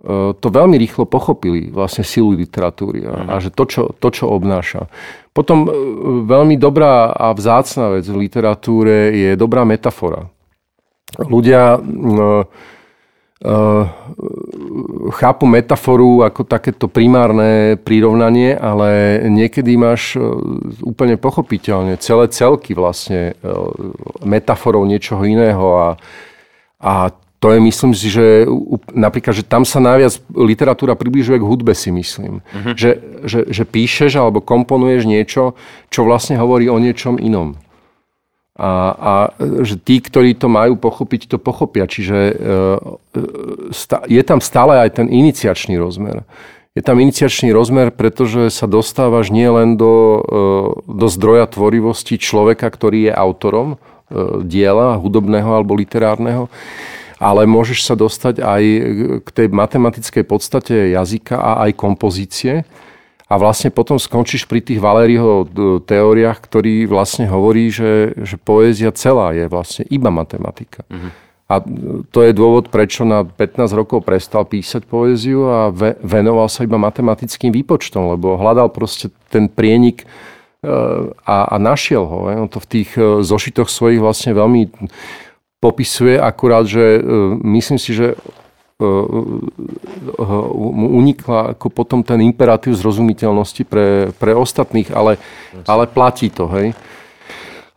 E, 0.00 0.32
to 0.32 0.48
veľmi 0.48 0.80
rýchlo 0.80 1.04
pochopili 1.04 1.68
vlastne 1.68 2.00
silu 2.00 2.32
literatúry 2.32 3.04
a, 3.04 3.28
a 3.28 3.34
že 3.36 3.52
to 3.52 3.68
čo, 3.68 3.82
to, 3.92 4.08
čo 4.08 4.32
obnáša. 4.32 4.88
Potom 5.36 5.68
e, 5.68 5.70
veľmi 6.24 6.56
dobrá 6.56 7.12
a 7.12 7.36
vzácna 7.36 8.00
vec 8.00 8.08
v 8.08 8.24
literatúre 8.24 9.12
je 9.12 9.30
dobrá 9.36 9.68
metafora. 9.68 10.32
Ľudia 11.20 11.76
chápu 15.16 15.48
metaforu 15.48 16.28
ako 16.28 16.44
takéto 16.44 16.92
primárne 16.92 17.80
prirovnanie, 17.80 18.52
ale 18.52 19.16
niekedy 19.32 19.80
máš 19.80 20.20
úplne 20.84 21.16
pochopiteľne 21.16 21.96
celé 21.96 22.28
celky 22.28 22.76
vlastne 22.76 23.32
metaforou 24.20 24.84
niečoho 24.84 25.24
iného 25.24 25.66
a, 25.80 25.88
a 26.84 26.92
to 27.40 27.56
je, 27.56 27.58
myslím 27.64 27.96
si, 27.96 28.12
že 28.12 28.44
napríklad, 28.92 29.32
že 29.32 29.48
tam 29.48 29.64
sa 29.64 29.80
najviac 29.80 30.20
literatúra 30.36 30.92
približuje 30.92 31.40
k 31.40 31.48
hudbe, 31.48 31.72
si 31.72 31.88
myslím. 31.88 32.44
Uh-huh. 32.44 32.76
Že, 32.76 32.90
že, 33.24 33.40
že 33.48 33.64
píšeš 33.64 34.20
alebo 34.20 34.44
komponuješ 34.44 35.08
niečo, 35.08 35.56
čo 35.88 36.04
vlastne 36.04 36.36
hovorí 36.36 36.68
o 36.68 36.76
niečom 36.76 37.16
inom. 37.16 37.56
A, 38.60 38.72
a 38.92 39.12
že 39.64 39.80
tí, 39.80 40.04
ktorí 40.04 40.36
to 40.36 40.52
majú 40.52 40.76
pochopiť, 40.76 41.32
to 41.32 41.38
pochopia. 41.40 41.88
Čiže 41.88 42.18
e, 42.28 42.34
je 44.04 44.22
tam 44.22 44.44
stále 44.44 44.84
aj 44.84 45.00
ten 45.00 45.08
iniciačný 45.08 45.80
rozmer. 45.80 46.28
Je 46.76 46.84
tam 46.84 47.00
iniciačný 47.00 47.56
rozmer, 47.56 47.88
pretože 47.88 48.52
sa 48.52 48.68
dostávaš 48.68 49.32
nielen 49.32 49.80
do, 49.80 49.94
e, 49.96 50.20
do 50.92 51.06
zdroja 51.08 51.48
tvorivosti 51.48 52.20
človeka, 52.20 52.68
ktorý 52.68 53.08
je 53.08 53.12
autorom 53.16 53.68
e, 53.74 53.76
diela 54.44 55.00
hudobného 55.00 55.56
alebo 55.56 55.72
literárneho, 55.72 56.52
ale 57.16 57.48
môžeš 57.48 57.88
sa 57.88 57.96
dostať 57.96 58.44
aj 58.44 58.62
k 59.24 59.28
tej 59.32 59.46
matematickej 59.48 60.24
podstate 60.28 60.92
jazyka 60.92 61.40
a 61.40 61.64
aj 61.64 61.80
kompozície. 61.80 62.68
A 63.30 63.38
vlastne 63.38 63.70
potom 63.70 63.94
skončíš 63.94 64.50
pri 64.50 64.58
tých 64.58 64.82
Valériho 64.82 65.46
teóriách, 65.86 66.38
ktorý 66.42 66.90
vlastne 66.90 67.30
hovorí, 67.30 67.70
že, 67.70 68.10
že 68.18 68.34
poézia 68.34 68.90
celá 68.90 69.30
je 69.30 69.46
vlastne 69.46 69.86
iba 69.86 70.10
matematika. 70.10 70.82
Mm-hmm. 70.90 71.30
A 71.50 71.54
to 72.14 72.26
je 72.26 72.34
dôvod, 72.34 72.70
prečo 72.70 73.02
na 73.02 73.26
15 73.26 73.74
rokov 73.74 74.06
prestal 74.06 74.46
písať 74.46 74.86
poéziu 74.86 75.50
a 75.50 75.70
ve, 75.74 75.98
venoval 75.98 76.46
sa 76.46 76.62
iba 76.62 76.78
matematickým 76.78 77.50
výpočtom, 77.50 78.14
lebo 78.14 78.38
hľadal 78.38 78.70
proste 78.70 79.10
ten 79.34 79.50
prienik 79.50 80.02
e, 80.02 80.06
a, 81.26 81.36
a 81.50 81.56
našiel 81.58 82.06
ho. 82.06 82.30
On 82.30 82.46
to 82.46 82.62
v 82.62 82.70
tých 82.70 82.94
e, 82.94 83.26
zošitoch 83.26 83.66
svojich 83.66 83.98
vlastne 83.98 84.30
veľmi 84.30 84.70
popisuje, 85.58 86.22
akurát, 86.22 86.70
že 86.70 86.98
e, 86.98 87.00
myslím 87.58 87.82
si, 87.82 87.98
že 87.98 88.14
e, 88.14 88.16
mu 90.56 90.86
unikla 90.96 91.54
ako 91.54 91.68
potom 91.68 92.00
ten 92.00 92.24
imperatív 92.24 92.74
zrozumiteľnosti 92.74 93.62
pre, 93.68 94.10
pre 94.16 94.32
ostatných, 94.32 94.88
ale, 94.90 95.20
ale 95.68 95.84
platí 95.86 96.32
to, 96.32 96.48
hej. 96.48 96.72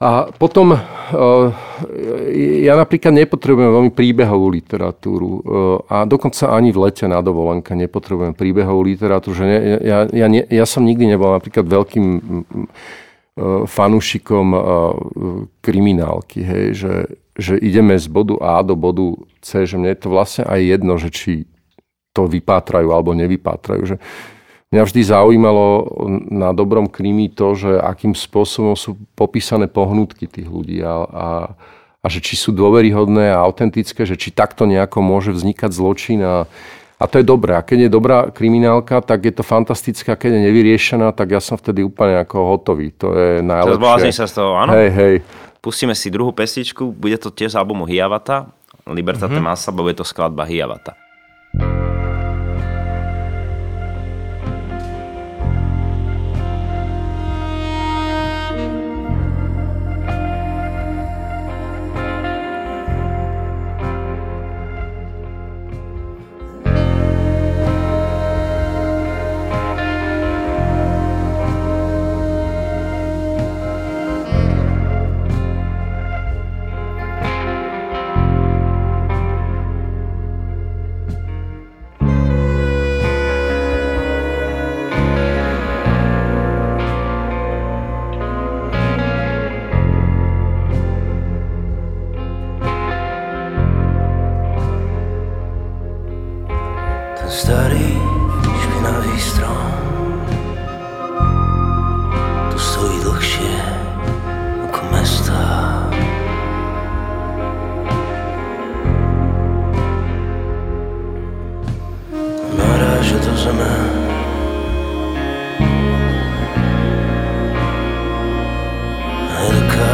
A 0.03 0.27
potom 0.35 0.75
e, 0.75 0.79
ja 2.67 2.75
napríklad 2.75 3.15
nepotrebujem 3.15 3.71
veľmi 3.71 3.91
príbehovú 3.95 4.51
literatúru 4.51 5.39
a 5.87 6.03
dokonca 6.03 6.51
ani 6.51 6.75
v 6.75 6.91
lete 6.91 7.07
na 7.07 7.23
dovolenke 7.23 7.71
nepotrebujem 7.71 8.35
príbehovú 8.35 8.83
literatúru. 8.83 9.31
Že 9.31 9.45
ne, 9.47 9.59
ja, 9.63 9.97
ja, 10.11 10.27
ja, 10.27 10.43
ja 10.43 10.65
som 10.67 10.83
nikdy 10.83 11.07
nebol 11.07 11.31
napríklad 11.31 11.63
veľkým 11.63 12.05
fanúšikom 13.63 14.47
kriminálky, 15.63 16.39
hej, 16.43 16.65
že 16.75 16.91
že 17.33 17.57
ideme 17.57 17.97
z 17.97 18.05
bodu 18.09 18.37
A 18.41 18.61
do 18.61 18.77
bodu 18.77 19.17
C, 19.41 19.65
že 19.65 19.77
mne 19.77 19.93
je 19.93 19.99
to 20.05 20.09
vlastne 20.13 20.43
aj 20.45 20.59
jedno, 20.61 20.93
že 21.01 21.09
či 21.09 21.31
to 22.13 22.29
vypátrajú 22.29 22.93
alebo 22.93 23.17
nevypátrajú. 23.17 23.81
Že 23.89 23.95
mňa 24.69 24.83
vždy 24.85 25.01
zaujímalo 25.01 25.65
na 26.29 26.53
dobrom 26.53 26.85
krimi 26.85 27.29
to, 27.33 27.57
že 27.57 27.73
akým 27.73 28.13
spôsobom 28.13 28.77
sú 28.77 29.01
popísané 29.17 29.65
pohnutky 29.65 30.29
tých 30.29 30.45
ľudí 30.45 30.85
a, 30.85 30.93
a, 31.09 31.29
a 32.01 32.05
že 32.05 32.21
či 32.21 32.37
sú 32.37 32.53
dôveryhodné 32.53 33.33
a 33.33 33.41
autentické, 33.41 34.05
že 34.05 34.13
či 34.13 34.29
takto 34.29 34.69
nejako 34.69 35.01
môže 35.01 35.33
vznikať 35.33 35.73
zločin 35.73 36.21
a, 36.21 36.45
a 37.01 37.03
to 37.09 37.17
je 37.17 37.25
dobré. 37.25 37.57
A 37.57 37.65
keď 37.65 37.89
je 37.89 37.95
dobrá 37.97 38.17
kriminálka, 38.29 39.01
tak 39.01 39.25
je 39.25 39.33
to 39.33 39.41
fantastické. 39.41 40.13
A 40.13 40.21
keď 40.21 40.37
je 40.37 40.45
nevyriešená, 40.53 41.17
tak 41.17 41.33
ja 41.33 41.41
som 41.41 41.57
vtedy 41.57 41.81
úplne 41.81 42.21
ako 42.21 42.37
hotový. 42.45 42.93
To 43.01 43.09
je 43.17 43.41
najlepšie. 43.41 43.81
Teraz 43.81 44.21
sa 44.21 44.27
z 44.29 44.33
toho, 44.37 44.53
áno? 44.53 44.71
Hej, 44.77 44.89
hej. 44.93 45.15
Pustíme 45.63 45.95
si 45.95 46.11
druhú 46.11 46.35
pesničku, 46.35 46.91
bude 46.91 47.15
to 47.15 47.31
tiež 47.31 47.55
z 47.55 47.59
albumu 47.59 47.87
Hiavata, 47.87 48.51
Libertate 48.83 49.39
mm-hmm. 49.39 49.47
Masa, 49.47 49.71
bude 49.71 49.95
to 49.95 50.03
skladba 50.03 50.43
Hiavata. 50.43 50.99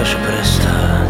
lascio 0.09 0.17
per 0.21 0.33
restare 0.33 1.08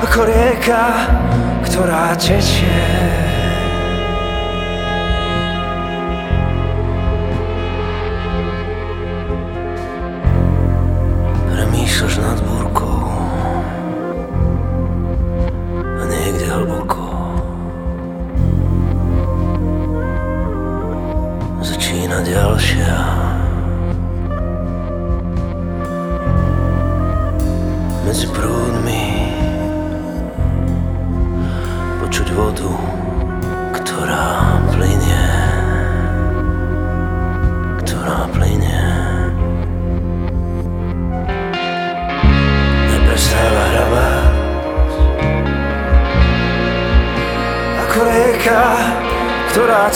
ako 0.07 0.21
rieka, 0.27 0.85
ktorá 1.67 2.15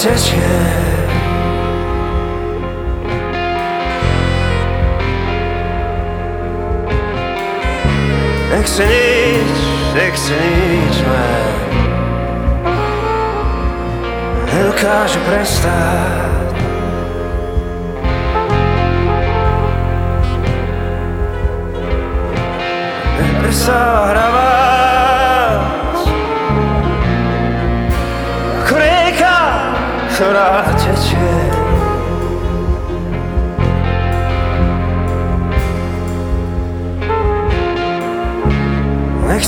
ktorá 0.02 0.18
tečie. 0.18 0.58
Nechce 8.50 8.82
nič, 8.82 9.58
nechce 9.94 10.34
nič 10.34 10.96
len 11.06 11.52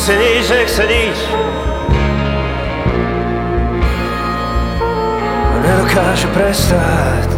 Nechce 0.05 0.21
nič, 0.21 0.49
nechce 0.53 0.85
nič 0.85 1.19
Nedokáže 5.65 6.29
prestať 6.29 7.34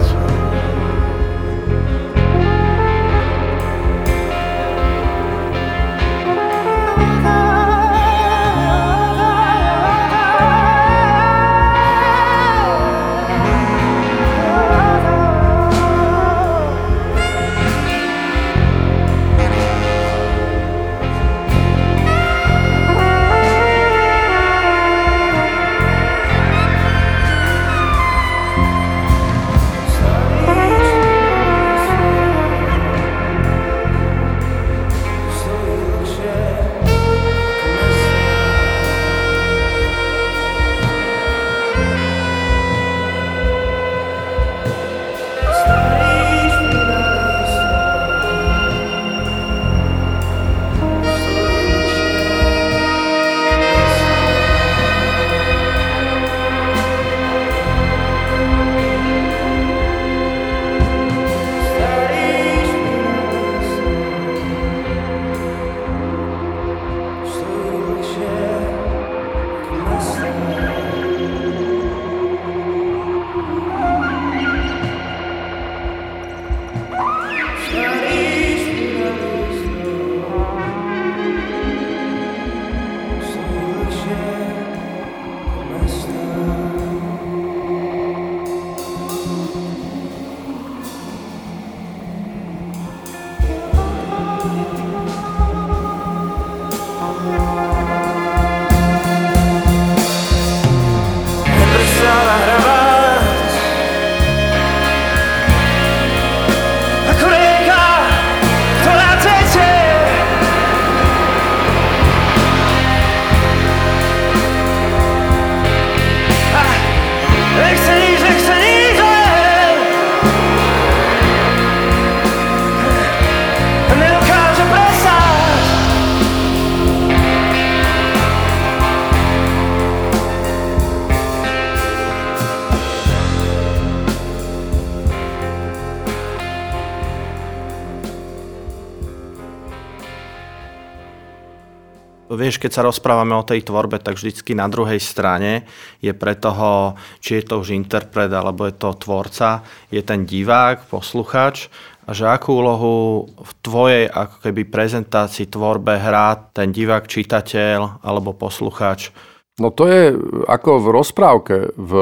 Vieš, 142.26 142.58
keď 142.58 142.70
sa 142.74 142.82
rozprávame 142.82 143.38
o 143.38 143.46
tej 143.46 143.62
tvorbe, 143.62 144.02
tak 144.02 144.18
vždycky 144.18 144.58
na 144.58 144.66
druhej 144.66 144.98
strane 144.98 145.62
je 146.02 146.10
pre 146.10 146.34
toho, 146.34 146.98
či 147.22 147.38
je 147.38 147.42
to 147.46 147.62
už 147.62 147.70
interpret 147.70 148.30
alebo 148.34 148.66
je 148.66 148.74
to 148.74 148.98
tvorca, 148.98 149.62
je 149.94 150.02
ten 150.02 150.26
divák, 150.26 150.90
posluchač 150.90 151.70
a 152.06 152.14
že 152.14 152.26
akú 152.30 152.62
úlohu 152.62 153.26
v 153.30 153.50
tvojej 153.62 154.04
ako 154.06 154.36
keby 154.42 154.62
prezentácii, 154.70 155.50
tvorbe 155.50 155.98
hrá 155.98 156.38
ten 156.54 156.70
divák, 156.70 157.10
čitateľ 157.10 158.02
alebo 158.02 158.30
posluchač. 158.34 159.10
No 159.58 159.74
to 159.74 159.88
je 159.90 160.14
ako 160.46 160.70
v 160.82 160.86
rozprávke, 160.92 161.56
v, 161.74 161.92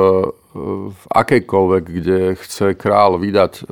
v 0.91 1.01
akejkoľvek, 1.09 1.85
kde 1.87 2.21
chce 2.35 2.75
král 2.75 3.17
vydať 3.17 3.53
e, 3.61 3.65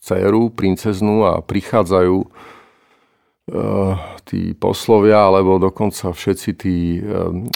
dceru, 0.00 0.50
princeznu 0.56 1.28
a 1.28 1.44
prichádzajú 1.44 2.16
tí 4.26 4.58
poslovia, 4.58 5.30
alebo 5.30 5.62
dokonca 5.62 6.10
všetci 6.10 6.50
tí 6.58 6.98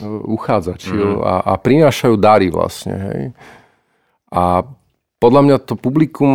uchádzači 0.06 0.94
mm. 0.94 1.18
a, 1.18 1.34
a 1.50 1.52
prinášajú 1.58 2.14
dary 2.14 2.46
vlastne. 2.46 2.94
Hej. 2.94 3.22
A 4.30 4.62
podľa 5.18 5.42
mňa 5.42 5.56
to 5.66 5.74
publikum 5.74 6.30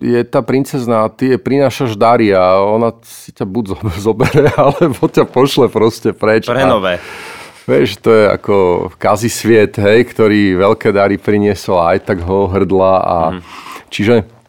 je 0.00 0.20
tá 0.24 0.40
princezná, 0.40 1.12
ty 1.12 1.36
je 1.36 1.38
prinášaš 1.38 2.00
dary 2.00 2.32
a 2.32 2.64
ona 2.64 2.96
si 3.04 3.28
ťa 3.36 3.44
buď 3.44 3.64
zobere, 4.08 4.48
alebo 4.56 5.04
ťa 5.04 5.28
pošle 5.28 5.68
proste 5.68 6.16
preč. 6.16 6.48
Prenové. 6.48 6.96
Vieš, 7.68 8.00
to 8.00 8.10
je 8.10 8.24
ako 8.24 8.54
kazi 8.96 9.28
sviet, 9.28 9.76
hej, 9.76 10.08
ktorý 10.08 10.56
veľké 10.56 10.96
dary 10.96 11.20
priniesol 11.20 11.76
a 11.76 11.92
aj 11.92 12.08
tak 12.08 12.24
ho 12.24 12.48
hrdla. 12.48 12.94
A... 13.04 13.16
Mm. 13.36 13.40
Čiže 13.92 14.39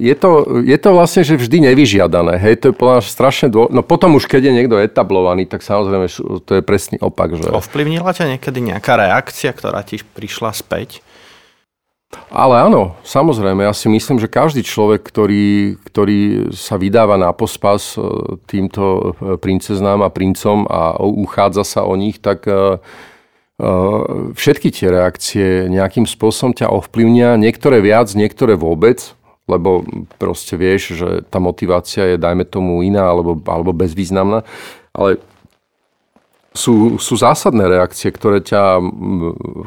je 0.00 0.14
to, 0.16 0.30
je 0.64 0.78
to 0.80 0.90
vlastne, 0.90 1.22
že 1.22 1.36
vždy 1.36 1.70
nevyžiadané. 1.70 2.40
Hej, 2.40 2.64
to 2.64 2.64
je 2.72 2.74
podľa 2.74 3.04
strašne 3.04 3.52
dô... 3.52 3.68
No 3.70 3.84
potom 3.84 4.16
už, 4.16 4.26
keď 4.26 4.50
je 4.50 4.56
niekto 4.56 4.80
etablovaný, 4.80 5.46
tak 5.46 5.62
samozrejme 5.62 6.10
to 6.42 6.52
je 6.58 6.62
presný 6.64 6.96
opak. 6.98 7.36
Že... 7.36 7.52
Ovplyvnila 7.54 8.10
ťa 8.16 8.36
niekedy 8.36 8.58
nejaká 8.64 8.96
reakcia, 8.96 9.52
ktorá 9.52 9.84
ti 9.84 10.00
prišla 10.00 10.56
späť? 10.56 11.04
Ale 12.26 12.58
áno, 12.58 12.98
samozrejme, 13.06 13.62
ja 13.62 13.70
si 13.70 13.86
myslím, 13.86 14.18
že 14.18 14.26
každý 14.26 14.66
človek, 14.66 14.98
ktorý, 15.06 15.78
ktorý 15.86 16.50
sa 16.50 16.74
vydáva 16.74 17.14
na 17.14 17.30
pospas 17.30 17.94
e, 17.94 18.02
týmto 18.50 18.82
e, 18.82 19.38
princeznám 19.38 20.02
a 20.02 20.10
princom 20.10 20.66
a 20.66 20.98
uchádza 20.98 21.62
sa 21.62 21.86
o 21.86 21.94
nich, 21.94 22.18
tak 22.18 22.50
e, 22.50 22.82
všetky 24.32 24.68
tie 24.72 24.88
reakcie 24.88 25.46
nejakým 25.68 26.08
spôsobom 26.08 26.56
ťa 26.56 26.72
ovplyvnia, 26.72 27.36
niektoré 27.36 27.84
viac, 27.84 28.08
niektoré 28.16 28.56
vôbec, 28.56 29.12
lebo 29.44 29.84
proste 30.16 30.56
vieš, 30.56 30.96
že 30.96 31.08
tá 31.28 31.42
motivácia 31.42 32.14
je, 32.14 32.16
dajme 32.16 32.46
tomu, 32.48 32.80
iná 32.80 33.10
alebo, 33.10 33.36
alebo 33.44 33.76
bezvýznamná. 33.76 34.46
Ale 34.96 35.20
sú, 36.54 36.98
sú 36.98 37.14
zásadné 37.18 37.66
reakcie, 37.66 38.10
ktoré 38.10 38.42
ťa, 38.42 38.80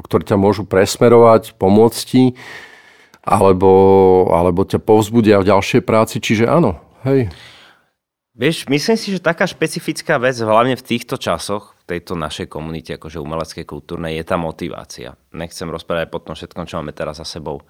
ktoré 0.07 0.23
ťa 0.25 0.37
môžu 0.39 0.63
presmerovať, 0.67 1.55
pomôcť 1.55 1.99
ti, 2.03 2.23
alebo, 3.23 3.71
alebo 4.35 4.67
ťa 4.67 4.83
povzbudia 4.83 5.39
v 5.39 5.47
ďalšej 5.53 5.81
práci. 5.83 6.19
Čiže 6.19 6.47
áno, 6.47 6.79
hej. 7.07 7.31
Vieš, 8.33 8.65
myslím 8.65 8.97
si, 8.97 9.13
že 9.13 9.21
taká 9.21 9.45
špecifická 9.45 10.17
vec, 10.17 10.33
hlavne 10.41 10.73
v 10.73 10.81
týchto 10.81 11.21
časoch, 11.21 11.77
v 11.85 11.97
tejto 11.97 12.17
našej 12.17 12.49
komunite, 12.49 12.97
akože 12.97 13.21
umeleckej, 13.21 13.61
kultúrnej, 13.61 14.17
je 14.17 14.25
tá 14.25 14.41
motivácia. 14.41 15.13
Nechcem 15.29 15.69
rozprávať 15.69 16.09
po 16.09 16.17
tom 16.17 16.33
všetkom, 16.33 16.65
čo 16.65 16.81
máme 16.81 16.97
teraz 16.97 17.21
za 17.21 17.29
sebou. 17.29 17.61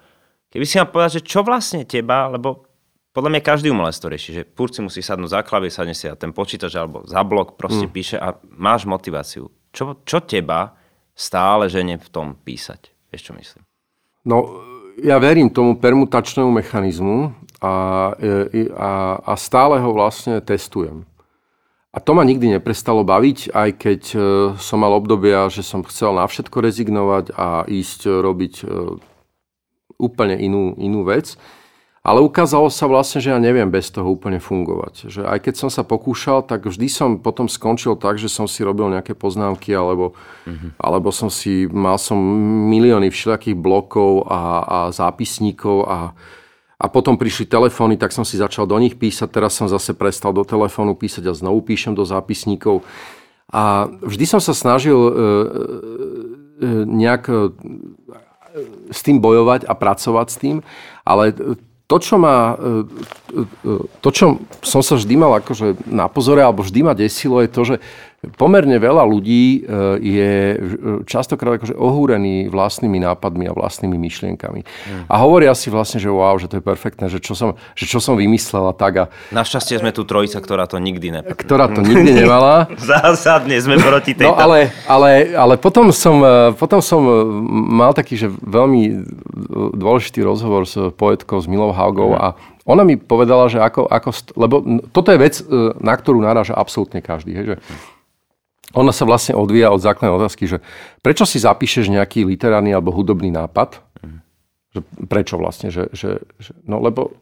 Keby 0.48 0.64
si 0.64 0.80
mal 0.80 0.88
povedať, 0.88 1.20
že 1.20 1.26
čo 1.28 1.44
vlastne 1.44 1.84
teba, 1.84 2.32
lebo 2.32 2.64
podľa 3.12 3.36
mňa 3.36 3.42
každý 3.44 3.68
umelec 3.68 3.94
to 4.00 4.08
rieši, 4.08 4.30
že 4.32 4.42
furt 4.56 4.72
si 4.72 4.80
musí 4.80 5.04
sadnúť 5.04 5.36
za 5.36 5.40
klavír, 5.44 5.68
sadne 5.68 5.92
si 5.92 6.08
a 6.08 6.16
ten 6.16 6.32
počítač 6.32 6.72
alebo 6.80 7.04
za 7.04 7.20
blok 7.22 7.60
proste 7.60 7.84
mm. 7.84 7.92
píše 7.92 8.16
a 8.16 8.32
máš 8.56 8.88
motiváciu. 8.88 9.52
Čo, 9.68 10.00
čo 10.02 10.24
teba 10.24 10.74
stále 11.12 11.68
žene 11.68 12.00
v 12.00 12.08
tom 12.08 12.40
písať? 12.40 13.12
Vieš, 13.12 13.22
čo 13.28 13.32
myslím? 13.36 13.62
No, 14.24 14.64
ja 14.98 15.20
verím 15.20 15.52
tomu 15.52 15.76
permutačnému 15.76 16.48
mechanizmu 16.48 17.43
a, 17.60 17.74
e, 18.18 18.70
a, 18.74 19.18
a 19.22 19.32
stále 19.36 19.78
ho 19.78 19.90
vlastne 19.94 20.40
testujem. 20.40 21.06
A 21.94 22.02
to 22.02 22.10
ma 22.10 22.26
nikdy 22.26 22.50
neprestalo 22.50 23.06
baviť, 23.06 23.54
aj 23.54 23.70
keď 23.78 24.02
e, 24.10 24.18
som 24.58 24.82
mal 24.82 24.90
obdobia, 24.98 25.46
že 25.46 25.62
som 25.62 25.86
chcel 25.86 26.18
na 26.18 26.26
všetko 26.26 26.58
rezignovať 26.58 27.30
a 27.38 27.62
ísť 27.70 28.10
robiť 28.10 28.54
e, 28.62 28.98
úplne 30.02 30.34
inú, 30.34 30.74
inú 30.74 31.06
vec. 31.06 31.38
Ale 32.04 32.20
ukázalo 32.20 32.68
sa 32.68 32.84
vlastne, 32.84 33.16
že 33.16 33.32
ja 33.32 33.40
neviem 33.40 33.70
bez 33.72 33.88
toho 33.88 34.12
úplne 34.12 34.36
fungovať. 34.36 35.08
Že 35.08 35.20
aj 35.24 35.38
keď 35.40 35.54
som 35.56 35.70
sa 35.72 35.88
pokúšal, 35.88 36.44
tak 36.44 36.68
vždy 36.68 36.84
som 36.92 37.16
potom 37.16 37.48
skončil 37.48 37.96
tak, 37.96 38.20
že 38.20 38.28
som 38.28 38.44
si 38.44 38.60
robil 38.60 38.92
nejaké 38.92 39.16
poznámky, 39.16 39.72
alebo, 39.72 40.12
mm-hmm. 40.44 40.76
alebo 40.76 41.08
som 41.08 41.32
si, 41.32 41.64
mal 41.72 41.96
som 41.96 42.20
milióny 42.68 43.08
všelijakých 43.08 43.56
blokov 43.56 44.28
a, 44.28 44.42
a 44.60 44.78
zápisníkov 44.92 45.88
a, 45.88 46.12
a 46.84 46.92
potom 46.92 47.16
prišli 47.16 47.48
telefóny, 47.48 47.96
tak 47.96 48.12
som 48.12 48.28
si 48.28 48.36
začal 48.36 48.68
do 48.68 48.76
nich 48.76 49.00
písať. 49.00 49.32
Teraz 49.32 49.56
som 49.56 49.72
zase 49.72 49.96
prestal 49.96 50.36
do 50.36 50.44
telefónu 50.44 50.92
písať 50.92 51.24
a 51.24 51.32
znovu 51.32 51.64
píšem 51.64 51.96
do 51.96 52.04
zápisníkov. 52.04 52.84
A 53.48 53.88
vždy 54.04 54.24
som 54.28 54.40
sa 54.44 54.52
snažil 54.52 54.92
e, 54.92 55.08
e, 55.08 55.16
nejak 56.84 57.22
e, 57.32 57.34
s 58.92 59.00
tým 59.00 59.16
bojovať 59.16 59.64
a 59.64 59.72
pracovať 59.72 60.26
s 60.28 60.36
tým, 60.36 60.56
ale 61.08 61.32
to, 61.88 61.96
čo 62.00 62.16
ma, 62.16 62.56
to, 64.00 64.08
čo 64.08 64.40
som 64.64 64.80
sa 64.80 64.94
vždy 64.96 65.20
mal 65.20 65.36
akože 65.40 65.84
na 65.84 66.08
pozore, 66.08 66.40
alebo 66.40 66.64
vždy 66.64 66.80
ma 66.80 66.96
desilo, 66.96 67.44
je 67.44 67.50
to, 67.50 67.62
že 67.66 67.76
pomerne 68.34 68.76
veľa 68.80 69.04
ľudí 69.04 69.44
e, 69.44 69.58
je 70.00 70.32
častokrát 71.04 71.60
akože 71.60 71.76
ohúrený 71.76 72.48
vlastnými 72.48 73.00
nápadmi 73.02 73.48
a 73.48 73.52
vlastnými 73.52 73.96
myšlienkami. 73.96 74.60
Hmm. 74.64 75.04
A 75.08 75.14
hovoria 75.20 75.52
si 75.52 75.68
vlastne, 75.68 76.00
že 76.00 76.08
wow, 76.08 76.34
že 76.40 76.48
to 76.48 76.58
je 76.60 76.64
perfektné, 76.64 77.12
že 77.12 77.20
čo 77.20 77.36
som, 77.36 77.56
že 77.76 77.84
čo 77.84 78.00
som 78.00 78.16
vymyslela 78.16 78.72
tak 78.76 78.92
a... 78.96 79.04
Našťastie 79.30 79.80
sme 79.80 79.90
tu 79.92 80.02
trojica, 80.08 80.40
ktorá 80.40 80.64
to 80.64 80.80
nikdy 80.80 81.14
ne... 81.14 81.20
Ktorá 81.22 81.68
to 81.70 81.84
nikdy 81.84 82.24
nemala. 82.24 82.68
Zásadne 82.80 83.56
sme 83.60 83.76
proti 83.80 84.16
tejto. 84.16 84.32
No 84.32 84.40
ale, 84.40 84.72
ale, 84.88 85.36
ale 85.36 85.54
potom, 85.60 85.92
som, 85.92 86.20
e, 86.20 86.56
potom 86.56 86.80
som 86.80 87.00
e, 87.04 87.12
mal 87.52 87.92
taký, 87.92 88.16
že 88.16 88.28
veľmi 88.30 89.06
dôležitý 89.76 90.24
rozhovor 90.24 90.64
s 90.64 90.76
poetkou, 90.94 91.38
s 91.38 91.46
Milou 91.50 91.70
Haugou 91.70 92.16
hmm. 92.16 92.22
a 92.22 92.28
ona 92.64 92.80
mi 92.80 92.96
povedala, 92.96 93.44
že 93.52 93.60
ako, 93.60 93.92
ako, 93.92 94.08
lebo 94.40 94.54
toto 94.88 95.12
je 95.12 95.20
vec, 95.20 95.34
na 95.84 95.92
ktorú 95.92 96.16
naráža 96.24 96.56
absolútne 96.56 97.04
každý. 97.04 97.36
Hej, 97.36 97.44
že 97.44 97.56
ona 98.74 98.90
sa 98.90 99.06
vlastne 99.06 99.38
odvíja 99.38 99.70
od 99.70 99.80
základnej 99.80 100.18
otázky, 100.18 100.50
že 100.50 100.58
prečo 100.98 101.22
si 101.22 101.38
zapíšeš 101.38 101.88
nejaký 101.94 102.26
literárny 102.26 102.74
alebo 102.74 102.90
hudobný 102.90 103.30
nápad? 103.30 103.78
Že 104.74 104.80
prečo 105.06 105.38
vlastne? 105.38 105.70
Že, 105.70 105.94
že, 105.94 106.10
že, 106.42 106.52
no 106.66 106.82
lebo, 106.82 107.14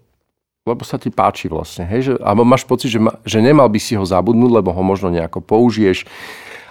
lebo 0.64 0.82
sa 0.88 0.96
ti 0.96 1.12
páči 1.12 1.53
vlastne. 1.53 1.84
Hej? 1.84 2.00
Že, 2.09 2.12
alebo 2.24 2.48
máš 2.48 2.64
pocit, 2.64 2.88
že, 2.88 3.00
ma, 3.05 3.20
že 3.28 3.44
nemal 3.44 3.68
by 3.68 3.76
si 3.76 3.92
ho 3.92 4.05
zabudnúť, 4.09 4.50
lebo 4.64 4.72
ho 4.72 4.82
možno 4.82 5.12
nejako 5.12 5.44
použiješ, 5.44 6.09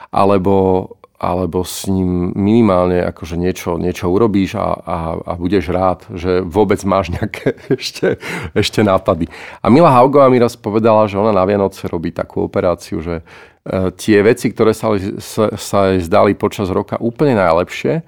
alebo, 0.09 0.89
alebo 1.21 1.61
s 1.61 1.85
ním 1.85 2.33
minimálne 2.33 3.05
akože 3.13 3.37
niečo, 3.37 3.77
niečo 3.77 4.09
urobíš 4.09 4.57
a, 4.57 4.73
a, 4.73 4.97
a 5.21 5.31
budeš 5.37 5.69
rád, 5.69 6.09
že 6.17 6.41
vôbec 6.41 6.81
máš 6.81 7.13
nejaké 7.13 7.53
ešte, 7.77 8.17
ešte 8.57 8.81
nápady. 8.81 9.29
A 9.61 9.69
Mila 9.69 9.93
Haugová 9.93 10.33
mi 10.33 10.41
raz 10.41 10.57
povedala, 10.57 11.05
že 11.05 11.21
ona 11.21 11.29
na 11.29 11.45
Vianoce 11.45 11.85
robí 11.85 12.09
takú 12.09 12.41
operáciu, 12.41 13.05
že 13.05 13.21
tie 13.69 14.17
veci, 14.25 14.49
ktoré 14.49 14.73
sa, 14.73 14.89
sa, 15.21 15.53
sa 15.53 15.79
zdali 16.01 16.33
počas 16.33 16.73
roka 16.73 16.97
úplne 16.97 17.37
najlepšie 17.37 18.01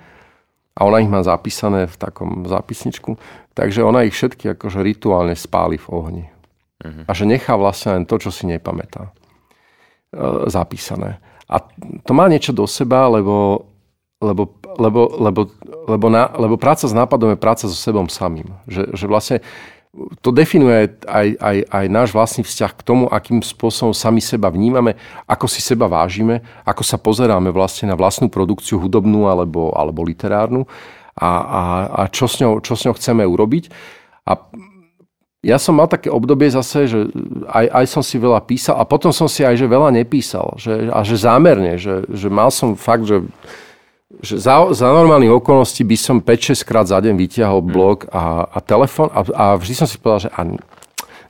a 0.73 0.79
ona 0.81 0.97
ich 0.97 1.09
má 1.11 1.21
zapísané 1.21 1.85
v 1.85 1.95
takom 2.01 2.49
zápisničku, 2.49 3.13
takže 3.53 3.85
ona 3.85 4.01
ich 4.01 4.17
všetky 4.17 4.57
akože 4.57 4.81
rituálne 4.81 5.37
spáli 5.37 5.77
v 5.77 5.87
ohni. 5.93 6.25
Uh-huh. 6.81 7.05
A 7.05 7.11
že 7.13 7.29
nechá 7.29 7.53
vlastne 7.53 8.01
len 8.01 8.03
to, 8.09 8.17
čo 8.17 8.33
si 8.33 8.49
nepamätá 8.49 9.13
e, 10.09 10.49
zapísané. 10.49 11.21
A 11.45 11.61
to 12.01 12.11
má 12.17 12.25
niečo 12.25 12.49
do 12.49 12.65
seba, 12.65 13.05
lebo, 13.05 13.69
lebo, 14.17 14.57
lebo, 14.81 15.01
lebo, 15.21 15.41
lebo, 15.85 16.07
na, 16.09 16.33
lebo 16.33 16.57
práca 16.57 16.89
s 16.89 16.97
nápadom 16.97 17.37
je 17.37 17.39
práca 17.39 17.69
so 17.69 17.77
sebom 17.77 18.09
samým. 18.09 18.49
Že, 18.65 18.83
že 18.97 19.05
vlastne 19.05 19.37
to 20.25 20.33
definuje 20.33 20.97
aj, 21.05 21.27
aj, 21.37 21.57
aj 21.69 21.85
náš 21.85 22.09
vlastný 22.17 22.41
vzťah 22.41 22.71
k 22.73 22.85
tomu, 22.85 23.05
akým 23.05 23.45
spôsobom 23.45 23.93
sami 23.93 24.25
seba 24.25 24.49
vnímame, 24.49 24.97
ako 25.29 25.45
si 25.45 25.61
seba 25.61 25.85
vážime, 25.85 26.41
ako 26.65 26.81
sa 26.81 26.97
pozeráme 26.97 27.53
vlastne 27.53 27.93
na 27.93 27.95
vlastnú 27.95 28.25
produkciu 28.25 28.81
hudobnú 28.81 29.29
alebo, 29.29 29.69
alebo 29.77 30.01
literárnu 30.01 30.65
a, 31.13 31.29
a, 31.29 31.61
a 31.93 32.01
čo, 32.09 32.25
s 32.25 32.41
ňou, 32.41 32.57
čo 32.65 32.73
s 32.73 32.89
ňou 32.89 32.97
chceme 32.97 33.21
urobiť. 33.21 33.69
A 34.25 34.33
ja 35.45 35.61
som 35.61 35.77
mal 35.77 35.85
také 35.85 36.09
obdobie 36.09 36.49
zase, 36.49 36.89
že 36.89 36.99
aj, 37.45 37.65
aj 37.69 37.85
som 37.85 38.01
si 38.01 38.17
veľa 38.17 38.41
písal 38.49 38.81
a 38.81 38.87
potom 38.89 39.13
som 39.13 39.29
si 39.29 39.45
aj 39.45 39.61
že 39.61 39.69
veľa 39.69 39.93
nepísal. 39.93 40.57
Že, 40.57 40.89
a 40.89 41.05
že 41.05 41.15
zámerne, 41.21 41.77
že, 41.77 42.07
že 42.09 42.33
mal 42.33 42.49
som 42.49 42.73
fakt, 42.73 43.05
že 43.05 43.21
že 44.21 44.37
za, 44.37 44.69
za 44.75 44.87
normálnych 44.91 45.33
okolností 45.33 45.81
by 45.87 45.97
som 45.97 46.17
5-6 46.21 46.67
krát 46.67 46.85
za 46.85 47.01
deň 47.01 47.17
vyťahol 47.17 47.61
hmm. 47.63 47.71
blog 47.73 47.97
a, 48.13 48.45
a 48.45 48.57
telefon 48.61 49.09
a, 49.09 49.25
a 49.33 49.45
vždy 49.57 49.73
som 49.73 49.87
si 49.89 49.97
povedal, 49.97 50.29
že 50.29 50.31
a 50.35 50.41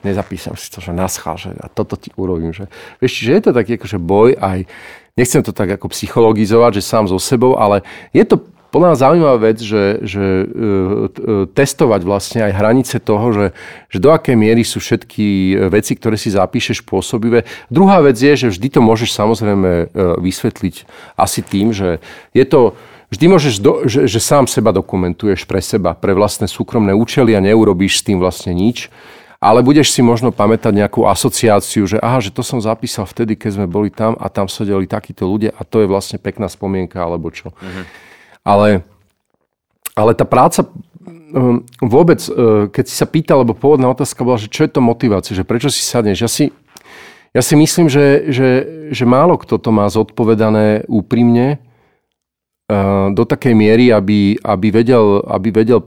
nezapísam 0.04 0.52
si 0.54 0.68
to, 0.68 0.84
že 0.84 0.92
naschal, 0.92 1.40
že 1.40 1.56
a 1.56 1.66
toto 1.72 1.96
ti 1.96 2.12
urobím. 2.14 2.52
Že, 2.52 2.68
vieš, 3.00 3.12
že 3.24 3.30
je 3.32 3.42
to 3.48 3.50
taký 3.56 3.80
akože 3.80 3.98
boj 3.98 4.36
aj, 4.36 4.68
nechcem 5.16 5.40
to 5.40 5.56
tak 5.56 5.80
ako 5.80 5.88
psychologizovať, 5.88 6.78
že 6.78 6.82
sám 6.84 7.08
so 7.08 7.16
sebou, 7.16 7.56
ale 7.56 7.80
je 8.12 8.22
to 8.28 8.44
podľa 8.74 8.90
nás 8.90 8.98
zaujímavá 8.98 9.38
vec, 9.38 9.62
že, 9.62 10.02
že 10.02 10.42
uh, 10.42 11.46
testovať 11.54 12.02
vlastne 12.02 12.42
aj 12.42 12.58
hranice 12.58 12.98
toho, 12.98 13.30
že, 13.30 13.46
že 13.86 14.02
do 14.02 14.10
akej 14.10 14.34
miery 14.34 14.66
sú 14.66 14.82
všetky 14.82 15.54
veci, 15.70 15.94
ktoré 15.94 16.18
si 16.18 16.34
zapíšeš 16.34 16.82
pôsobivé. 16.82 17.46
Druhá 17.70 18.02
vec 18.02 18.18
je, 18.18 18.34
že 18.34 18.50
vždy 18.50 18.74
to 18.74 18.80
môžeš 18.82 19.14
samozrejme 19.14 19.94
vysvetliť 20.18 20.90
asi 21.14 21.40
tým, 21.46 21.70
že 21.70 22.02
je 22.34 22.42
to 22.42 22.74
Vždy 23.14 23.30
môžeš, 23.30 23.54
do, 23.62 23.86
že, 23.86 24.10
že 24.10 24.18
sám 24.18 24.50
seba 24.50 24.74
dokumentuješ 24.74 25.46
pre 25.46 25.62
seba, 25.62 25.94
pre 25.94 26.10
vlastné 26.18 26.50
súkromné 26.50 26.90
účely 26.98 27.38
a 27.38 27.44
neurobíš 27.44 28.02
s 28.02 28.06
tým 28.10 28.18
vlastne 28.18 28.50
nič. 28.50 28.90
ale 29.44 29.60
budeš 29.60 29.92
si 29.92 30.00
možno 30.00 30.32
pamätať 30.32 30.72
nejakú 30.72 31.04
asociáciu, 31.04 31.84
že 31.84 32.00
aha, 32.00 32.24
že 32.24 32.32
to 32.32 32.40
som 32.40 32.64
zapísal 32.64 33.04
vtedy, 33.04 33.36
keď 33.36 33.60
sme 33.60 33.66
boli 33.68 33.92
tam 33.92 34.16
a 34.16 34.32
tam 34.32 34.48
sedeli 34.48 34.88
takíto 34.88 35.28
ľudia 35.28 35.52
a 35.52 35.68
to 35.68 35.84
je 35.84 35.86
vlastne 35.86 36.16
pekná 36.16 36.48
spomienka 36.48 36.96
alebo 36.96 37.28
čo. 37.28 37.52
Mm-hmm. 37.52 37.84
Ale, 38.44 38.84
ale 39.96 40.12
tá 40.12 40.28
práca 40.28 40.68
um, 41.32 41.64
vôbec, 41.80 42.20
uh, 42.28 42.68
keď 42.68 42.84
si 42.84 42.94
sa 42.94 43.08
pýtal, 43.08 43.42
lebo 43.42 43.56
pôvodná 43.56 43.88
otázka 43.88 44.20
bola, 44.22 44.36
že 44.36 44.52
čo 44.52 44.68
je 44.68 44.70
to 44.70 44.84
motivácia, 44.84 45.32
že 45.32 45.48
prečo 45.48 45.72
si 45.72 45.80
sadneš. 45.80 46.18
Ja 46.20 46.30
si, 46.30 46.44
ja 47.32 47.42
si 47.42 47.56
myslím, 47.56 47.88
že, 47.88 48.28
že, 48.30 48.48
že 48.92 49.04
málo 49.08 49.40
kto 49.40 49.56
to 49.56 49.72
má 49.72 49.88
zodpovedané 49.88 50.84
úprimne, 50.86 51.58
do 53.12 53.22
takej 53.28 53.52
miery, 53.52 53.92
aby, 53.92 54.40
aby 54.40 54.72
vedel, 54.72 55.20
aby 55.28 55.52
vedel 55.52 55.84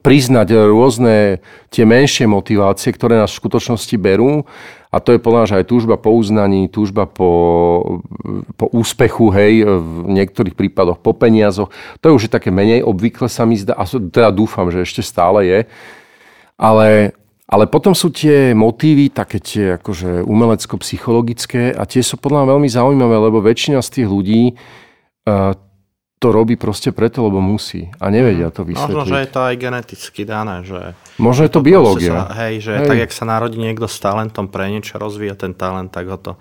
priznať 0.00 0.48
rôzne 0.72 1.44
tie 1.68 1.84
menšie 1.84 2.24
motivácie, 2.24 2.88
ktoré 2.88 3.20
nás 3.20 3.28
v 3.28 3.44
skutočnosti 3.44 3.92
berú. 4.00 4.48
A 4.88 5.02
to 5.04 5.12
je 5.12 5.20
podľa 5.20 5.60
aj 5.60 5.68
túžba 5.68 6.00
po 6.00 6.16
uznaní, 6.16 6.70
túžba 6.72 7.04
po, 7.04 8.00
po 8.56 8.72
úspechu, 8.72 9.28
hej, 9.36 9.66
v 9.66 10.16
niektorých 10.16 10.56
prípadoch 10.56 11.02
po 11.02 11.12
peniazoch. 11.12 11.68
To 12.00 12.04
je 12.08 12.16
už 12.16 12.32
také 12.32 12.48
menej 12.48 12.80
obvykle 12.80 13.28
sa 13.28 13.44
mi 13.44 13.60
zdá, 13.60 13.76
a 13.76 13.84
teda 13.84 14.32
dúfam, 14.32 14.70
že 14.72 14.86
ešte 14.86 15.04
stále 15.04 15.44
je. 15.44 15.60
Ale, 16.56 17.10
ale 17.44 17.64
potom 17.66 17.92
sú 17.92 18.08
tie 18.14 18.54
motívy, 18.56 19.10
také 19.10 19.42
tie 19.42 19.76
akože 19.76 20.24
umelecko-psychologické 20.24 21.74
a 21.74 21.84
tie 21.84 22.00
sú 22.00 22.16
podľa 22.16 22.46
mňa 22.46 22.52
veľmi 22.54 22.68
zaujímavé, 22.70 23.16
lebo 23.28 23.44
väčšina 23.44 23.82
z 23.82 23.92
tých 24.00 24.08
ľudí 24.08 24.56
to 25.24 26.32
robí 26.32 26.56
proste 26.56 26.88
preto, 26.88 27.20
lebo 27.20 27.44
musí 27.44 27.92
a 28.00 28.08
nevedia 28.08 28.48
to 28.48 28.64
vysvetliť. 28.64 28.96
Možno, 28.96 29.04
že 29.04 29.20
je 29.20 29.28
to 29.28 29.40
aj 29.44 29.54
geneticky 29.60 30.22
dané. 30.24 30.64
Že 30.64 30.96
Možno 31.20 31.42
je 31.44 31.52
to 31.52 31.60
biológia. 31.60 32.12
Sa, 32.16 32.48
hej, 32.48 32.64
že 32.64 32.72
hej. 32.80 32.88
tak, 32.88 32.98
jak 33.04 33.12
sa 33.12 33.24
narodí 33.28 33.60
niekto 33.60 33.84
s 33.84 34.00
talentom 34.00 34.48
pre 34.48 34.72
niečo, 34.72 34.96
rozvíja 34.96 35.36
ten 35.36 35.52
talent, 35.52 35.92
tak 35.92 36.08
ho 36.08 36.16
to 36.16 36.32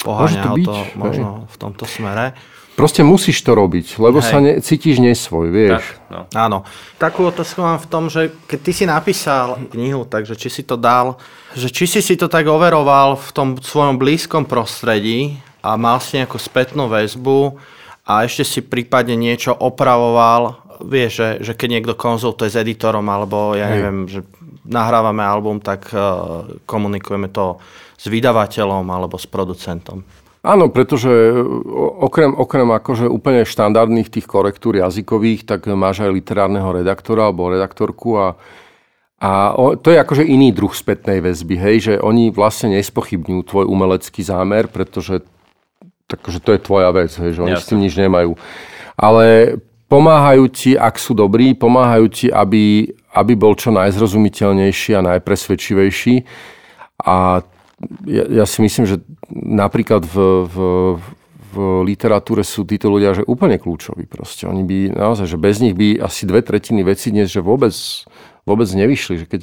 poháňa 0.00 0.40
to, 0.40 0.50
byť, 0.56 0.64
to 0.64 0.76
možno 0.96 1.28
hej. 1.44 1.52
v 1.52 1.56
tomto 1.60 1.84
smere. 1.84 2.32
Proste 2.76 3.00
musíš 3.00 3.40
to 3.40 3.56
robiť, 3.56 3.96
lebo 3.96 4.20
Hej. 4.20 4.28
sa 4.28 4.36
ne, 4.36 4.60
cítiš 4.60 5.00
nesvoj, 5.00 5.48
vieš. 5.48 5.80
Tak, 5.80 6.12
no. 6.12 6.20
Áno. 6.36 6.58
Takú 7.00 7.24
otázku 7.24 7.64
mám 7.64 7.80
v 7.80 7.88
tom, 7.88 8.12
že 8.12 8.36
keď 8.44 8.58
ty 8.60 8.72
si 8.76 8.84
napísal 8.84 9.56
knihu, 9.72 10.04
takže 10.04 10.36
či 10.36 10.52
si 10.52 10.60
to 10.60 10.76
dal, 10.76 11.16
že 11.56 11.72
či 11.72 11.88
si 11.88 12.04
si 12.04 12.20
to 12.20 12.28
tak 12.28 12.44
overoval 12.44 13.16
v 13.16 13.30
tom 13.32 13.48
svojom 13.56 13.96
blízkom 13.96 14.44
prostredí 14.44 15.40
a 15.64 15.80
mal 15.80 16.04
si 16.04 16.20
nejakú 16.20 16.36
spätnú 16.36 16.84
väzbu, 16.92 17.56
a 18.06 18.22
ešte 18.22 18.46
si 18.46 18.60
prípadne 18.62 19.18
niečo 19.18 19.50
opravoval, 19.50 20.62
vieš, 20.86 21.12
že, 21.18 21.28
že 21.42 21.52
keď 21.58 21.68
niekto 21.68 21.94
konzultuje 21.98 22.54
s 22.54 22.56
editorom 22.56 23.04
alebo 23.10 23.58
ja 23.58 23.66
neviem, 23.66 24.06
že 24.06 24.22
nahrávame 24.62 25.26
album, 25.26 25.58
tak 25.58 25.90
uh, 25.90 26.46
komunikujeme 26.66 27.26
to 27.30 27.58
s 27.98 28.06
vydavateľom 28.06 28.86
alebo 28.86 29.18
s 29.18 29.26
producentom. 29.26 30.06
Áno, 30.46 30.70
pretože 30.70 31.10
e, 31.10 31.42
okrem, 32.06 32.30
okrem 32.30 32.70
akože 32.70 33.10
úplne 33.10 33.42
štandardných 33.42 34.14
tých 34.14 34.30
korektúr 34.30 34.78
jazykových, 34.78 35.42
tak 35.42 35.66
máš 35.66 36.06
aj 36.06 36.14
literárneho 36.14 36.70
redaktora 36.70 37.26
alebo 37.26 37.50
redaktorku 37.50 38.14
a, 38.14 38.28
a 39.18 39.58
to 39.82 39.90
je 39.90 39.98
akože 39.98 40.22
iný 40.22 40.54
druh 40.54 40.70
spätnej 40.70 41.18
väzby, 41.18 41.58
hej, 41.58 41.76
že 41.82 41.94
oni 41.98 42.30
vlastne 42.30 42.78
nespochybňujú 42.78 43.42
tvoj 43.42 43.64
umelecký 43.66 44.22
zámer, 44.22 44.70
pretože 44.70 45.26
takže 46.06 46.38
to 46.38 46.50
je 46.54 46.60
tvoja 46.62 46.90
vec, 46.94 47.10
hej, 47.10 47.34
že 47.34 47.42
oni 47.42 47.54
Jasne. 47.58 47.66
s 47.66 47.70
tým 47.70 47.80
nič 47.82 47.94
nemajú. 47.98 48.38
Ale 48.96 49.58
pomáhajú 49.90 50.44
ti, 50.50 50.78
ak 50.78 50.98
sú 50.98 51.14
dobrí, 51.14 51.54
pomáhajú 51.54 52.06
ti, 52.10 52.26
aby, 52.30 52.90
aby 53.14 53.32
bol 53.34 53.54
čo 53.58 53.74
najzrozumiteľnejší 53.74 54.98
a 54.98 55.06
najpresvedčivejší. 55.14 56.14
A 57.06 57.42
ja, 58.08 58.24
ja 58.42 58.44
si 58.48 58.58
myslím, 58.64 58.88
že 58.88 59.02
napríklad 59.34 60.06
v, 60.06 60.16
v, 60.48 60.56
v 61.52 61.54
literatúre 61.84 62.40
sú 62.42 62.64
títo 62.64 62.88
ľudia 62.88 63.12
že 63.12 63.26
úplne 63.26 63.60
kľúčoví. 63.60 64.08
Proste. 64.08 64.48
Oni 64.48 64.64
by 64.64 64.96
naozaj, 64.96 65.26
že 65.28 65.38
bez 65.38 65.60
nich 65.60 65.76
by 65.76 66.00
asi 66.00 66.24
dve 66.24 66.40
tretiny 66.40 66.86
veci 66.86 67.12
dnes 67.12 67.28
že 67.28 67.44
vôbec, 67.44 67.74
vôbec 68.48 68.68
nevyšli. 68.70 69.22
Že 69.22 69.26
keď 69.28 69.40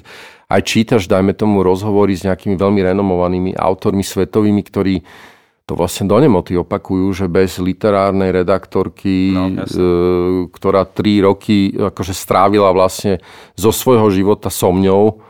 aj 0.49 0.61
čítaš, 0.66 1.05
dajme 1.05 1.34
tomu, 1.38 1.61
rozhovory 1.61 2.14
s 2.18 2.26
nejakými 2.26 2.57
veľmi 2.57 2.82
renomovanými 2.84 3.51
autormi 3.53 4.01
svetovými, 4.01 4.61
ktorí 4.66 4.95
to 5.64 5.80
vlastne 5.80 6.11
do 6.11 6.20
nemoty 6.20 6.59
opakujú, 6.59 7.07
že 7.16 7.32
bez 7.32 7.55
literárnej 7.55 8.36
redaktorky, 8.36 9.32
no, 9.32 9.64
e, 9.64 9.80
ktorá 10.51 10.84
tri 10.84 11.24
roky 11.24 11.72
akože 11.72 12.11
strávila 12.11 12.76
vlastne 12.76 13.24
zo 13.55 13.72
svojho 13.72 14.11
života 14.11 14.51
so 14.51 14.76
mňou, 14.76 15.24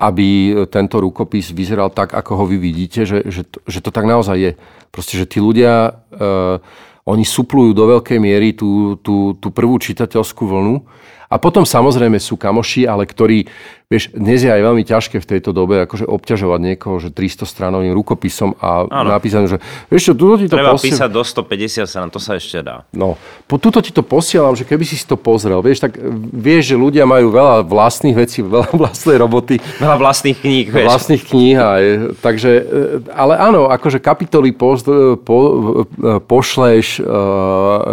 aby 0.00 0.56
tento 0.72 0.96
rukopis 0.96 1.52
vyzeral 1.52 1.92
tak, 1.92 2.16
ako 2.16 2.32
ho 2.40 2.44
vy 2.48 2.56
vidíte, 2.56 3.04
že, 3.04 3.20
že, 3.28 3.44
to, 3.44 3.60
že 3.68 3.84
to 3.84 3.92
tak 3.92 4.08
naozaj 4.08 4.36
je. 4.40 4.52
Proste, 4.88 5.20
že 5.20 5.28
tí 5.28 5.44
ľudia, 5.44 5.92
e, 6.08 6.56
oni 7.04 7.24
suplujú 7.28 7.76
do 7.76 7.84
veľkej 7.84 8.16
miery 8.16 8.56
tú, 8.56 8.96
tú, 9.04 9.36
tú 9.36 9.52
prvú 9.52 9.76
čitateľskú 9.76 10.40
vlnu 10.48 10.88
a 11.30 11.36
potom 11.36 11.68
samozrejme 11.68 12.16
sú 12.16 12.40
kamoši, 12.40 12.88
ale 12.88 13.04
ktorí, 13.04 13.44
vieš, 13.90 14.14
dnes 14.14 14.38
je 14.38 14.46
aj 14.46 14.62
veľmi 14.62 14.86
ťažké 14.86 15.18
v 15.18 15.26
tejto 15.26 15.50
dobe 15.50 15.82
akože 15.82 16.06
obťažovať 16.06 16.60
niekoho, 16.62 17.02
že 17.02 17.10
300 17.10 17.42
stranovým 17.42 17.90
rukopisom 17.90 18.54
a 18.62 18.86
ano. 18.86 19.10
napísané, 19.10 19.50
že 19.50 19.58
vieš 19.90 20.06
čo, 20.06 20.12
tuto 20.14 20.38
ti 20.38 20.46
to 20.46 20.54
Treba 20.54 20.78
posiel... 20.78 20.94
písať 20.94 21.10
do 21.10 21.22
150 21.26 21.90
strán, 21.90 22.06
to 22.06 22.22
sa 22.22 22.38
ešte 22.38 22.62
dá. 22.62 22.86
No, 22.94 23.18
po 23.50 23.58
tuto 23.58 23.82
ti 23.82 23.90
to 23.90 24.06
posielam, 24.06 24.54
že 24.54 24.62
keby 24.62 24.86
si 24.86 24.94
si 24.94 25.02
to 25.02 25.18
pozrel, 25.18 25.58
vieš, 25.58 25.82
tak 25.82 25.98
vieš, 26.30 26.70
že 26.70 26.76
ľudia 26.78 27.02
majú 27.02 27.34
veľa 27.34 27.66
vlastných 27.66 28.14
vecí, 28.14 28.46
veľa 28.46 28.70
vlastnej 28.78 29.18
roboty. 29.18 29.58
Veľa 29.82 29.98
vlastných 29.98 30.38
kníh, 30.38 30.70
vieš. 30.70 30.86
Vlastných 30.86 31.22
kníh 31.26 31.58
aj, 31.58 31.82
takže, 32.22 32.50
e, 32.62 33.10
ale 33.10 33.42
áno, 33.42 33.74
akože 33.74 33.98
kapitoly 33.98 34.54
post, 34.54 34.86
e, 34.86 35.18
po, 35.18 35.38
e, 35.82 36.22
pošleš, 36.30 37.02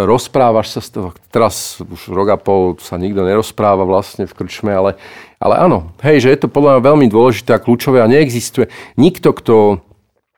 rozprávaš 0.05 0.77
sa 0.77 0.81
z 0.85 0.89
toho, 0.93 1.09
teraz 1.33 1.81
už 1.81 2.13
rok 2.13 2.27
a 2.33 2.37
pol 2.37 2.77
sa 2.77 3.01
nikto 3.01 3.25
nerozpráva 3.25 3.81
vlastne 3.81 4.29
v 4.29 4.33
krčme, 4.37 4.69
ale, 4.69 4.93
ale 5.37 5.55
áno, 5.61 5.93
hej, 6.01 6.25
že 6.25 6.31
je 6.33 6.39
to 6.45 6.47
podľa 6.49 6.77
mňa 6.77 6.87
veľmi 6.87 7.07
dôležité 7.13 7.53
a 7.53 7.61
kľúčové 7.61 8.01
a 8.01 8.09
neexistuje 8.09 8.69
nikto, 8.97 9.33
kto 9.33 9.55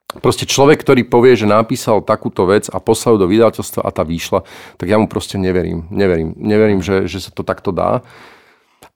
Proste 0.10 0.50
človek, 0.50 0.82
ktorý 0.82 1.06
povie, 1.06 1.38
že 1.38 1.46
napísal 1.46 2.02
takúto 2.02 2.50
vec 2.50 2.66
a 2.66 2.82
poslal 2.82 3.22
do 3.22 3.30
vydateľstva 3.30 3.86
a 3.86 3.94
tá 3.94 4.02
vyšla, 4.02 4.42
tak 4.82 4.90
ja 4.90 4.98
mu 4.98 5.06
proste 5.06 5.38
neverím. 5.38 5.86
Neverím, 5.94 6.34
neverím 6.34 6.82
že, 6.82 7.06
že 7.06 7.22
sa 7.22 7.30
to 7.30 7.46
takto 7.46 7.70
dá. 7.70 8.02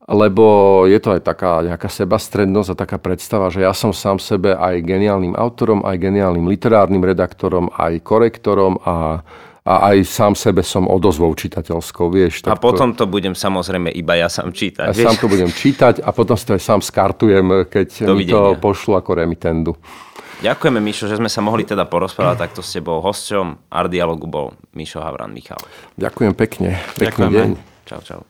Lebo 0.10 0.84
je 0.90 0.98
to 0.98 1.14
aj 1.14 1.22
taká 1.22 1.62
nejaká 1.62 1.86
sebastrednosť 1.86 2.74
a 2.74 2.80
taká 2.82 2.98
predstava, 2.98 3.54
že 3.54 3.62
ja 3.62 3.78
som 3.78 3.94
sám 3.94 4.18
sebe 4.18 4.58
aj 4.58 4.82
geniálnym 4.82 5.38
autorom, 5.38 5.86
aj 5.86 6.02
geniálnym 6.02 6.50
literárnym 6.50 7.06
redaktorom, 7.06 7.70
aj 7.78 8.02
korektorom 8.02 8.82
a 8.82 9.22
a 9.64 9.96
aj 9.96 10.04
sám 10.04 10.34
sebe 10.36 10.60
som 10.60 10.84
odozvou 10.92 11.32
čitateľskou, 11.32 12.12
vieš. 12.12 12.44
A 12.52 12.60
potom 12.60 12.92
to 12.92 13.08
budem 13.08 13.32
samozrejme 13.32 13.88
iba 13.96 14.20
ja 14.20 14.28
sám 14.28 14.52
čítať. 14.52 14.92
A 14.92 14.92
vieš? 14.92 15.08
sám 15.08 15.16
to 15.24 15.28
budem 15.32 15.48
čítať 15.48 16.04
a 16.04 16.12
potom 16.12 16.36
si 16.36 16.44
to 16.44 16.60
aj 16.60 16.64
sám 16.64 16.80
skartujem, 16.84 17.72
keď 17.72 18.12
mi 18.12 18.28
to 18.28 18.60
pošlu 18.60 19.00
ako 19.00 19.24
remitendu. 19.24 19.72
Ďakujeme, 20.44 20.84
Mišo, 20.84 21.08
že 21.08 21.16
sme 21.16 21.32
sa 21.32 21.40
mohli 21.40 21.64
teda 21.64 21.88
porozprávať 21.88 22.52
takto 22.52 22.60
s 22.60 22.76
tebou. 22.76 23.00
Hosťom 23.00 23.72
Art 23.72 23.88
Dialogu 23.88 24.28
bol 24.28 24.52
Mišo 24.76 25.00
Havran 25.00 25.32
Michal. 25.32 25.64
Ďakujem 25.96 26.36
pekne. 26.36 26.84
Pekný 27.00 27.32
deň. 27.32 27.50
Čau, 27.88 28.02
čau. 28.04 28.22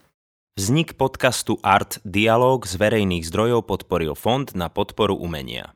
Vznik 0.54 0.94
podcastu 0.94 1.58
Art 1.66 1.98
Dialog 2.06 2.62
z 2.62 2.78
verejných 2.78 3.26
zdrojov 3.26 3.66
podporil 3.66 4.14
Fond 4.14 4.46
na 4.54 4.70
podporu 4.70 5.18
umenia. 5.18 5.74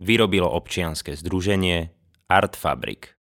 Vyrobilo 0.00 0.48
občianske 0.48 1.12
združenie 1.12 1.92
Art 2.32 2.56
Fabrik. 2.56 3.15